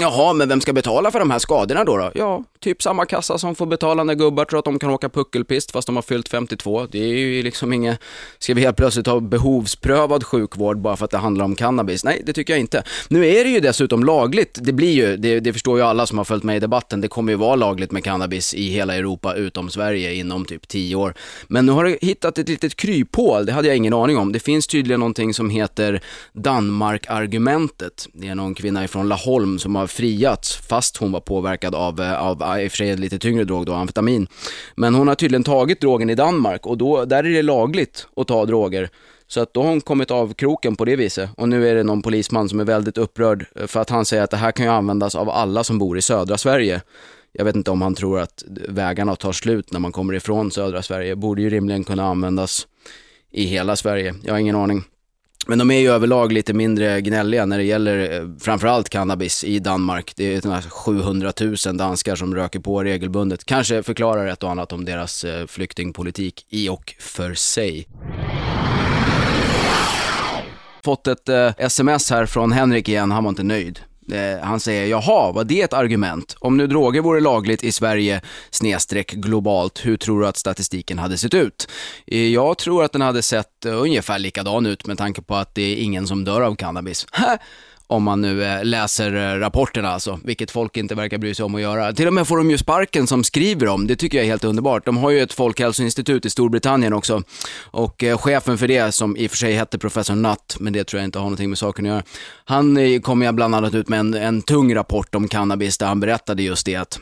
[0.00, 1.96] Jaha, men vem ska betala för de här skadorna då?
[1.96, 2.10] då?
[2.14, 5.70] Ja, typ samma kassa som får betala när gubbar tror att de kan åka puckelpist
[5.70, 6.86] fast de har fyllt 52.
[6.86, 8.00] Det är ju liksom inget,
[8.38, 12.04] ska vi helt plötsligt ha behovsprövad sjukvård bara för att det handlar om cannabis?
[12.04, 12.82] Nej, det tycker jag inte.
[13.08, 16.18] Nu är det ju dessutom lagligt, det blir ju, det, det förstår ju alla som
[16.18, 19.34] har följt med i debatten, det kommer ju vara lagligt med cannabis i hela Europa
[19.34, 21.14] utom Sverige inom typ 10 år.
[21.48, 24.32] Men nu har det hittat ett litet kryphål, det hade jag ingen aning om.
[24.32, 26.00] Det finns tydligen någonting som heter
[26.32, 28.08] Danmark-argumentet.
[28.12, 32.22] Det är någon kvinna ifrån Laholm som har friats fast hon var påverkad av, eh,
[32.22, 34.26] av i och för sig lite tyngre drog då, amfetamin.
[34.74, 38.28] Men hon har tydligen tagit drogen i Danmark och då, där är det lagligt att
[38.28, 38.88] ta droger.
[39.26, 41.82] Så att då har hon kommit av kroken på det viset och nu är det
[41.82, 44.72] någon polisman som är väldigt upprörd för att han säger att det här kan ju
[44.72, 46.80] användas av alla som bor i södra Sverige.
[47.32, 50.82] Jag vet inte om han tror att vägarna tar slut när man kommer ifrån södra
[50.82, 51.16] Sverige.
[51.16, 52.66] Borde ju rimligen kunna användas
[53.30, 54.14] i hela Sverige.
[54.22, 54.84] Jag har ingen aning.
[55.46, 59.58] Men de är ju överlag lite mindre gnälliga när det gäller eh, framförallt cannabis i
[59.58, 60.12] Danmark.
[60.16, 61.32] Det är 700
[61.66, 63.44] 000 danskar som röker på regelbundet.
[63.44, 67.88] Kanske förklarar ett och annat om deras eh, flyktingpolitik i och för sig.
[70.84, 73.80] Fått ett eh, sms här från Henrik igen, han var inte nöjd.
[74.12, 76.36] Eh, han säger, jaha, var det ett argument?
[76.38, 81.18] Om nu droger vore lagligt i Sverige snedstreck globalt, hur tror du att statistiken hade
[81.18, 81.68] sett ut?
[82.06, 85.54] Eh, jag tror att den hade sett eh, ungefär likadan ut med tanke på att
[85.54, 87.06] det är ingen som dör av cannabis.
[87.86, 91.54] om man nu eh, läser eh, rapporterna alltså, vilket folk inte verkar bry sig om
[91.54, 91.92] att göra.
[91.92, 94.44] Till och med får de ju sparken som skriver om, det tycker jag är helt
[94.44, 94.86] underbart.
[94.86, 97.22] De har ju ett folkhälsoinstitut i Storbritannien också
[97.64, 100.84] och eh, chefen för det, som i och för sig hette professor Nutt, men det
[100.84, 102.02] tror jag inte har någonting med saken att göra.
[102.44, 106.00] Han kom ju bland annat ut med en, en tung rapport om cannabis där han
[106.00, 107.00] berättade just det att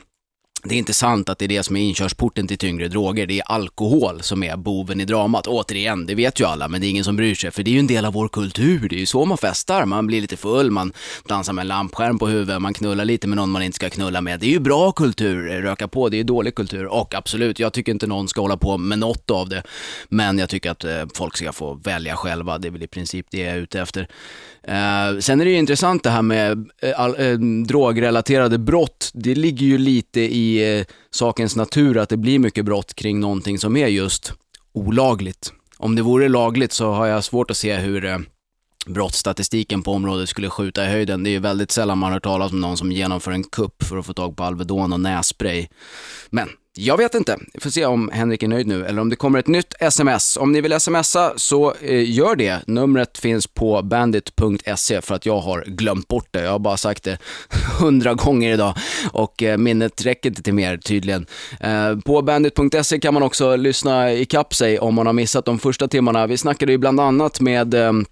[0.65, 3.27] det är inte sant att det är det som är inkörsporten till tyngre droger.
[3.27, 5.47] Det är alkohol som är boven i dramat.
[5.47, 7.51] Återigen, det vet ju alla, men det är ingen som bryr sig.
[7.51, 8.89] För det är ju en del av vår kultur.
[8.89, 9.85] Det är ju så man festar.
[9.85, 10.93] Man blir lite full, man
[11.29, 14.21] dansar med en lampskärm på huvudet, man knullar lite med någon man inte ska knulla
[14.21, 14.41] med.
[14.41, 15.51] Det är ju bra kultur.
[15.51, 16.87] Eh, röka på, det är ju dålig kultur.
[16.87, 19.63] Och absolut, jag tycker inte någon ska hålla på med något av det.
[20.09, 22.59] Men jag tycker att eh, folk ska få välja själva.
[22.59, 24.09] Det är väl i princip det jag är ute efter.
[24.63, 29.11] Eh, sen är det ju intressant det här med eh, all, eh, drogrelaterade brott.
[29.15, 33.59] Det ligger ju lite i eh, sakens natur att det blir mycket brott kring någonting
[33.59, 34.33] som är just
[34.73, 35.53] olagligt.
[35.77, 38.19] Om det vore lagligt så har jag svårt att se hur eh,
[38.87, 41.25] brottsstatistiken på området skulle skjuta i höjden.
[41.25, 43.99] Det är ju väldigt sällan man hör talas om någon som genomför en kupp för
[43.99, 45.69] att få tag på Alvedon och nässpray.
[46.31, 47.39] Men jag vet inte.
[47.55, 50.37] Vi får se om Henrik är nöjd nu eller om det kommer ett nytt sms.
[50.37, 52.61] Om ni vill smsa så eh, gör det.
[52.66, 56.43] Numret finns på bandit.se för att jag har glömt bort det.
[56.43, 57.18] Jag har bara sagt det
[57.81, 58.75] hundra gånger idag
[59.12, 61.27] och eh, minnet räcker inte till mer tydligen.
[61.61, 65.89] Eh, på bandit.se kan man också lyssna i sig om man har missat de första
[65.89, 66.27] timmarna.
[66.27, 68.05] Vi snackade ju bland annat med ehm,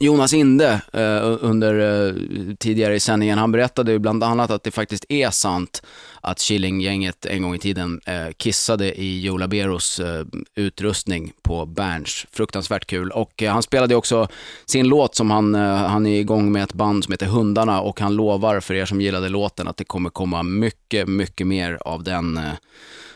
[0.00, 2.14] Jonas Inde eh, under eh,
[2.58, 5.82] tidigare i sändningen, han berättade ju bland annat att det faktiskt är sant
[6.20, 10.24] att Killinggänget en gång i tiden eh, kissade i Joe Laberos eh,
[10.54, 12.26] utrustning på Berns.
[12.32, 13.10] Fruktansvärt kul.
[13.10, 14.28] Och eh, han spelade också
[14.66, 18.00] sin låt som han, eh, han är igång med ett band som heter Hundarna och
[18.00, 22.02] han lovar för er som gillade låten att det kommer komma mycket, mycket mer av
[22.04, 22.52] den eh,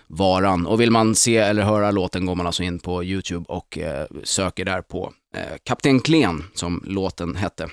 [0.06, 0.66] varan.
[0.66, 4.06] Och vill man se eller höra låten går man alltså in på YouTube och eh,
[4.24, 7.68] söker där på Eh, Kapten Klen, som låten hette.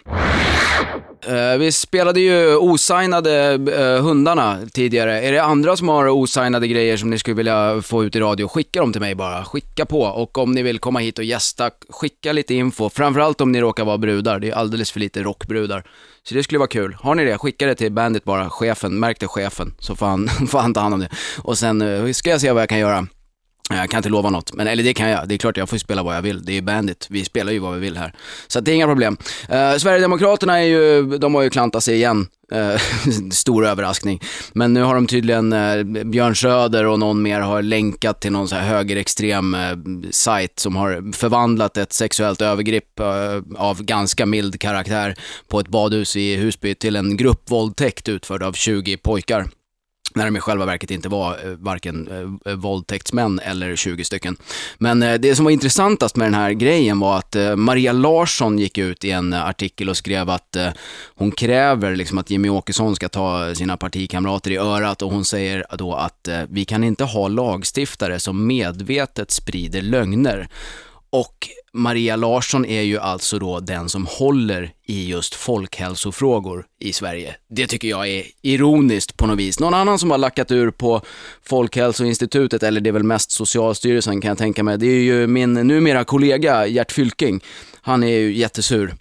[1.28, 5.22] Eh, vi spelade ju osignade eh, hundarna tidigare.
[5.22, 8.48] Är det andra som har osignade grejer som ni skulle vilja få ut i radio,
[8.48, 9.46] skicka dem till mig bara.
[9.46, 10.02] Skicka på.
[10.02, 12.90] Och om ni vill komma hit och gästa, skicka lite info.
[12.90, 14.40] Framförallt om ni råkar vara brudar.
[14.40, 15.84] Det är alldeles för lite rockbrudar.
[16.24, 16.98] Så det skulle vara kul.
[17.00, 20.28] Har ni det, skicka det till Bandit bara, chefen, märk det chefen, så får han,
[20.48, 21.10] får han ta hand om det.
[21.38, 23.08] Och sen ska jag se vad jag kan göra.
[23.74, 25.28] Eh, jag kan inte lova något, men eller det kan jag.
[25.28, 26.46] Det är klart jag får spela vad jag vill.
[26.46, 27.08] Det är Bandit.
[27.10, 28.14] Vi spelar ju vad vi vill här.
[28.48, 29.18] Så det är inga problem.
[29.54, 32.28] Uh, Sverigedemokraterna är ju, de har ju klantat sig igen.
[32.54, 32.80] Uh,
[33.32, 34.22] stor överraskning.
[34.54, 38.48] Men nu har de tydligen, uh, Björn Söder och någon mer har länkat till någon
[38.48, 39.62] så här högerextrem uh,
[40.12, 43.00] sajt som har förvandlat ett sexuellt övergrepp
[43.58, 45.16] av ganska mild karaktär
[45.48, 49.48] på ett badhus i Husby till en gruppvåldtäkt utförd av 20 pojkar
[50.16, 52.08] när de i själva verket inte var eh, varken
[52.46, 54.38] eh, våldtäktsmän eller 20 stycken.
[54.78, 58.60] Men eh, det som var intressantast med den här grejen var att eh, Maria Larsson
[58.60, 60.70] gick ut i en eh, artikel och skrev att eh,
[61.16, 65.66] hon kräver liksom att Jimmy Åkesson ska ta sina partikamrater i örat och hon säger
[65.78, 70.48] då att eh, vi kan inte ha lagstiftare som medvetet sprider lögner.
[71.10, 77.36] Och Maria Larsson är ju alltså då den som håller i just folkhälsofrågor i Sverige.
[77.50, 79.60] Det tycker jag är ironiskt på något vis.
[79.60, 81.02] Någon annan som har lackat ur på
[81.44, 85.54] Folkhälsoinstitutet, eller det är väl mest Socialstyrelsen kan jag tänka mig, det är ju min
[85.54, 87.44] numera kollega Gert Fylking.
[87.82, 88.96] Han är ju jättesur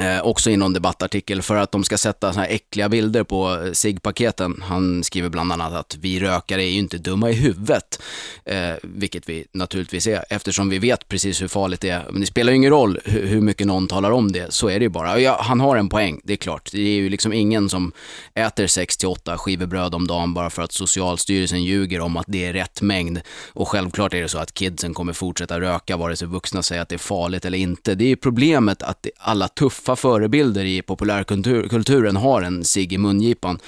[0.00, 3.62] Eh, också i någon debattartikel för att de ska sätta såna här äckliga bilder på
[3.64, 4.62] eh, SIG-paketen.
[4.66, 8.02] Han skriver bland annat att vi rökare är ju inte dumma i huvudet,
[8.44, 12.04] eh, vilket vi naturligtvis är eftersom vi vet precis hur farligt det är.
[12.10, 14.78] Men det spelar ju ingen roll hur, hur mycket någon talar om det, så är
[14.78, 15.20] det ju bara.
[15.20, 16.72] Ja, han har en poäng, det är klart.
[16.72, 17.92] Det är ju liksom ingen som
[18.34, 22.44] äter 6 8 skivor bröd om dagen bara för att Socialstyrelsen ljuger om att det
[22.44, 23.20] är rätt mängd.
[23.52, 26.88] Och självklart är det så att kidsen kommer fortsätta röka vare sig vuxna säger att
[26.88, 27.94] det är farligt eller inte.
[27.94, 33.58] Det är problemet att alla tuffa tuffa förebilder i populärkulturen har en cigg i mungipan.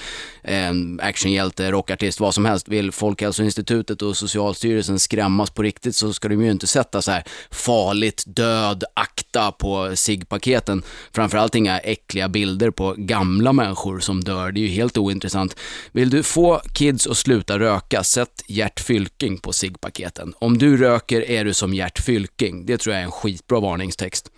[0.43, 2.67] En actionhjälte, rockartist, vad som helst.
[2.67, 7.23] Vill Folkhälsoinstitutet och Socialstyrelsen skrämmas på riktigt så ska de ju inte sätta så här
[7.51, 10.83] farligt, död, akta på ciggpaketen.
[11.11, 14.51] Framförallt inga äckliga bilder på gamla människor som dör.
[14.51, 15.55] Det är ju helt ointressant.
[15.91, 20.33] Vill du få kids att sluta röka, sätt Gert Fylking på ciggpaketen.
[20.39, 22.65] Om du röker är du som Gert Fylking.
[22.65, 24.32] Det tror jag är en skitbra varningstext.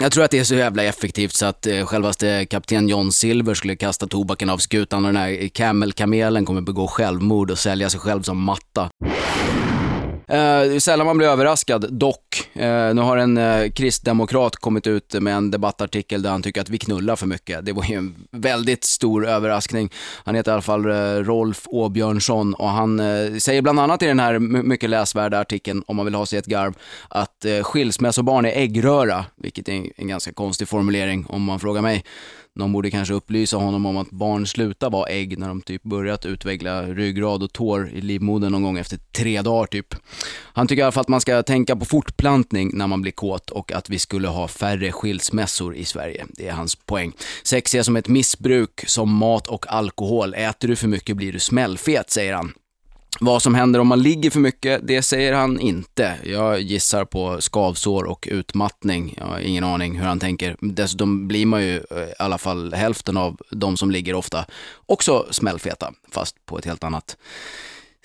[0.00, 3.54] Jag tror att det är så jävla effektivt så att eh, självaste kapten John Silver
[3.54, 8.00] skulle kasta tobaken av skutan och den här Camel-kamelen kommer begå självmord och sälja sig
[8.00, 8.90] själv som matta.
[10.28, 12.50] Eh, det är sällan man blir överraskad, dock.
[12.52, 16.68] Eh, nu har en eh, kristdemokrat kommit ut med en debattartikel där han tycker att
[16.68, 17.64] vi knullar för mycket.
[17.64, 19.90] Det var ju en väldigt stor överraskning.
[20.24, 24.06] Han heter i alla fall eh, Rolf Åbjörnsson och han eh, säger bland annat i
[24.06, 26.74] den här mycket läsvärda artikeln, om man vill ha sig ett garv,
[27.08, 31.82] att eh, skilsmässobarn är äggröra, vilket är en, en ganska konstig formulering om man frågar
[31.82, 32.04] mig.
[32.56, 36.26] Någon borde kanske upplysa honom om att barn slutar vara ägg när de typ börjat
[36.26, 39.94] utveckla ryggrad och tår i livmodern någon gång efter tre dagar typ.
[40.52, 43.50] Han tycker i alla fall att man ska tänka på fortplantning när man blir kåt
[43.50, 46.26] och att vi skulle ha färre skilsmässor i Sverige.
[46.28, 47.12] Det är hans poäng.
[47.42, 50.34] Sex är som ett missbruk, som mat och alkohol.
[50.34, 52.52] Äter du för mycket blir du smällfet, säger han.
[53.20, 56.14] Vad som händer om man ligger för mycket, det säger han inte.
[56.24, 59.14] Jag gissar på skavsår och utmattning.
[59.16, 60.56] Jag har ingen aning hur han tänker.
[60.60, 64.46] Dessutom blir man ju eh, i alla fall hälften av de som ligger ofta
[64.86, 67.16] också smällfeta, fast på ett helt annat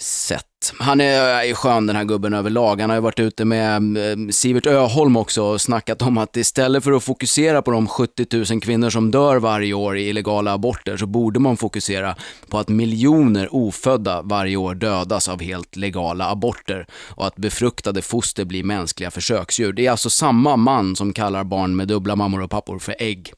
[0.02, 0.46] sätt.
[0.80, 2.82] Han är, ju skön den här gubben överlag.
[2.82, 6.84] Han har ju varit ute med eh, Sivert Öholm också och snackat om att istället
[6.84, 10.98] för att fokusera på de 70 000 kvinnor som dör varje år i illegala aborter
[10.98, 12.16] så borde man fokusera
[12.50, 18.46] på att miljoner ofödda varje år dödas av helt legala aborter och att befruktade foster
[18.46, 19.74] blir mänskliga försöksdjur.
[19.74, 23.34] Det är alltså samma man som kallar barn med dubbla mammor och pappor för ägg.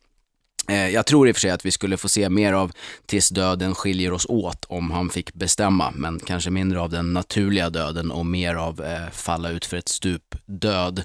[0.69, 2.71] Eh, jag tror i och för sig att vi skulle få se mer av
[3.05, 7.69] Tills döden skiljer oss åt om han fick bestämma, men kanske mindre av den naturliga
[7.69, 11.03] döden och mer av eh, falla ut för ett stup död.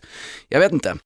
[0.48, 0.96] Jag vet inte.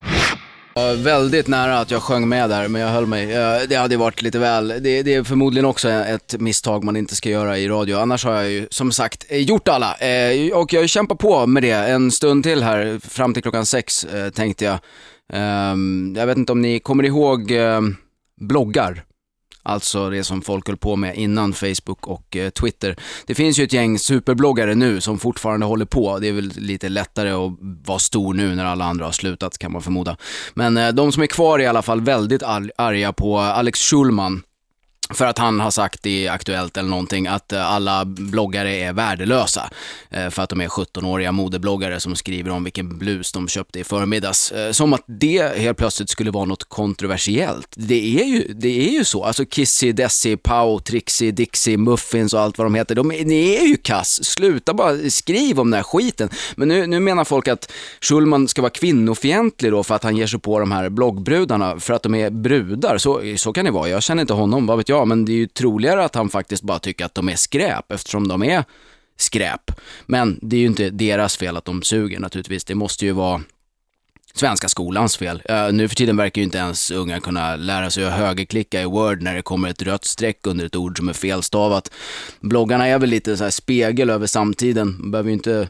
[0.75, 3.33] Jag väldigt nära att jag sjöng med där, men jag höll mig.
[3.33, 4.69] Eh, det hade varit lite väl.
[4.69, 7.97] Det, det, är förmodligen också ett misstag man inte ska göra i radio.
[7.97, 9.97] Annars har jag ju som sagt eh, gjort alla.
[10.55, 14.65] Och jag kämpar på med det en stund till här, fram till klockan sex tänkte
[14.65, 14.79] jag.
[15.33, 17.97] Ehm, jag vet inte om ni kommer ihåg ehm,
[18.41, 19.05] bloggar.
[19.63, 22.97] Alltså det som folk höll på med innan Facebook och eh, Twitter.
[23.27, 26.19] Det finns ju ett gäng superbloggare nu som fortfarande håller på.
[26.19, 29.73] Det är väl lite lättare att vara stor nu när alla andra har slutat kan
[29.73, 30.17] man förmoda.
[30.55, 32.43] Men eh, de som är kvar är i alla fall väldigt
[32.77, 34.43] arga på Alex Schulman
[35.15, 39.71] för att han har sagt i Aktuellt eller någonting att eh, alla bloggare är värdelösa.
[40.11, 43.85] Eh, för att de är 17-åriga modebloggare som skriver om vilken blus de köpte i
[43.85, 44.53] förmiddags.
[44.53, 47.69] Eh, som att det helt plötsligt skulle vara något kontroversiellt.
[47.77, 49.25] Det är ju, det är ju så.
[49.25, 52.95] Alltså Kissy, Dessy, Pau, Trixie, Dixie, Muffins och allt vad de heter.
[52.95, 54.25] De, ni är ju kass.
[54.25, 56.29] Sluta bara skriv om den här skiten.
[56.57, 60.27] Men nu, nu menar folk att Schulman ska vara kvinnofientlig då för att han ger
[60.27, 62.99] sig på de här bloggbrudarna för att de är brudar.
[62.99, 63.89] Så, så kan det vara.
[63.89, 66.63] Jag känner inte honom, vad vet jag men det är ju troligare att han faktiskt
[66.63, 68.65] bara tycker att de är skräp eftersom de är
[69.17, 69.71] skräp.
[70.07, 72.65] Men det är ju inte deras fel att de suger naturligtvis.
[72.65, 73.41] Det måste ju vara
[74.35, 75.43] svenska skolans fel.
[75.51, 78.85] Uh, nu för tiden verkar ju inte ens unga kunna lära sig att högerklicka i
[78.85, 81.91] Word när det kommer ett rött streck under ett ord som är felstavat.
[82.41, 85.11] Bloggarna är väl lite så här spegel över samtiden.
[85.11, 85.69] Behöver ju inte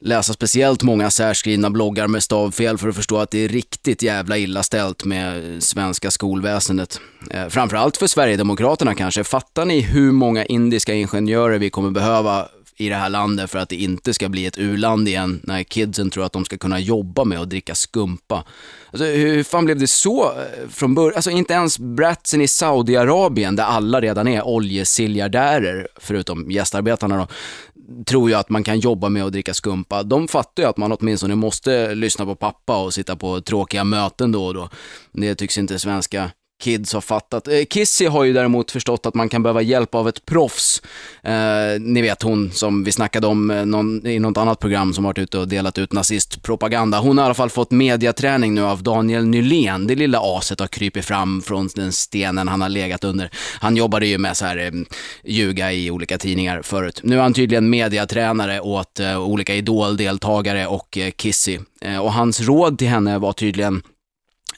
[0.00, 4.38] läsa speciellt många särskrivna bloggar med stavfel för att förstå att det är riktigt jävla
[4.38, 7.00] illa ställt med svenska skolväsendet.
[7.30, 9.24] Eh, framförallt för Sverigedemokraterna kanske.
[9.24, 12.48] Fattar ni hur många indiska ingenjörer vi kommer behöva
[12.80, 16.10] i det här landet för att det inte ska bli ett u-land igen när kidsen
[16.10, 18.44] tror att de ska kunna jobba med att dricka skumpa.
[18.90, 21.12] Alltså, hur fan blev det så eh, från början?
[21.16, 27.26] Alltså inte ens bratsen i Saudiarabien, där alla redan är oljesiljardärer, förutom gästarbetarna då,
[28.06, 30.02] tror ju att man kan jobba med att dricka skumpa.
[30.02, 34.32] De fattar ju att man åtminstone måste lyssna på pappa och sitta på tråkiga möten
[34.32, 34.68] då och då.
[35.12, 37.48] Det tycks inte svenska kids har fattat.
[37.48, 40.82] Eh, Kissy har ju däremot förstått att man kan behöva hjälp av ett proffs.
[41.22, 45.04] Eh, ni vet hon som vi snackade om eh, någon, i något annat program som
[45.04, 46.98] varit ute och delat ut nazistpropaganda.
[46.98, 49.86] Hon har i alla fall fått mediaträning nu av Daniel Nylén.
[49.86, 53.30] Det lilla aset har krypit fram från den stenen han har legat under.
[53.60, 54.70] Han jobbade ju med så här eh,
[55.24, 57.00] ljuga i olika tidningar förut.
[57.04, 61.58] Nu är han tydligen mediatränare åt eh, olika idoldeltagare och eh, Kissy.
[61.80, 63.82] Eh, och hans råd till henne var tydligen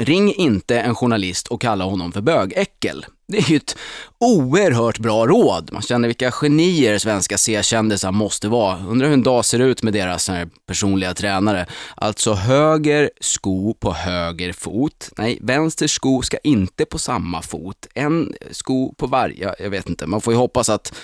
[0.03, 3.07] Ring inte en journalist och kalla honom för bögäckel.
[3.31, 3.77] Det är ju ett
[4.19, 5.73] oerhört bra råd.
[5.73, 8.79] Man känner vilka genier svenska C-kändisar måste vara.
[8.89, 11.67] Undrar hur en dag ser ut med deras eh, personliga tränare.
[11.95, 15.11] Alltså höger sko på höger fot.
[15.19, 17.87] Nej, vänster sko ska inte på samma fot.
[17.95, 19.55] En sko på varje.
[19.59, 20.07] Jag vet inte.
[20.07, 20.95] Man får ju hoppas att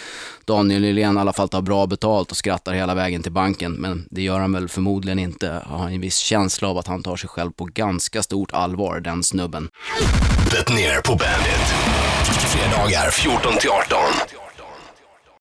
[0.44, 3.72] Daniel Nylén i alla fall tar bra betalt och skrattar hela vägen till banken.
[3.72, 5.62] Men det gör han väl förmodligen inte.
[5.70, 9.00] Jag har en viss känsla av att han tar sig själv på ganska stort allvar,
[9.00, 9.68] den snubben.
[10.56, 11.74] Det ner på Bandit.
[12.24, 13.98] Fredagar 14 till 18.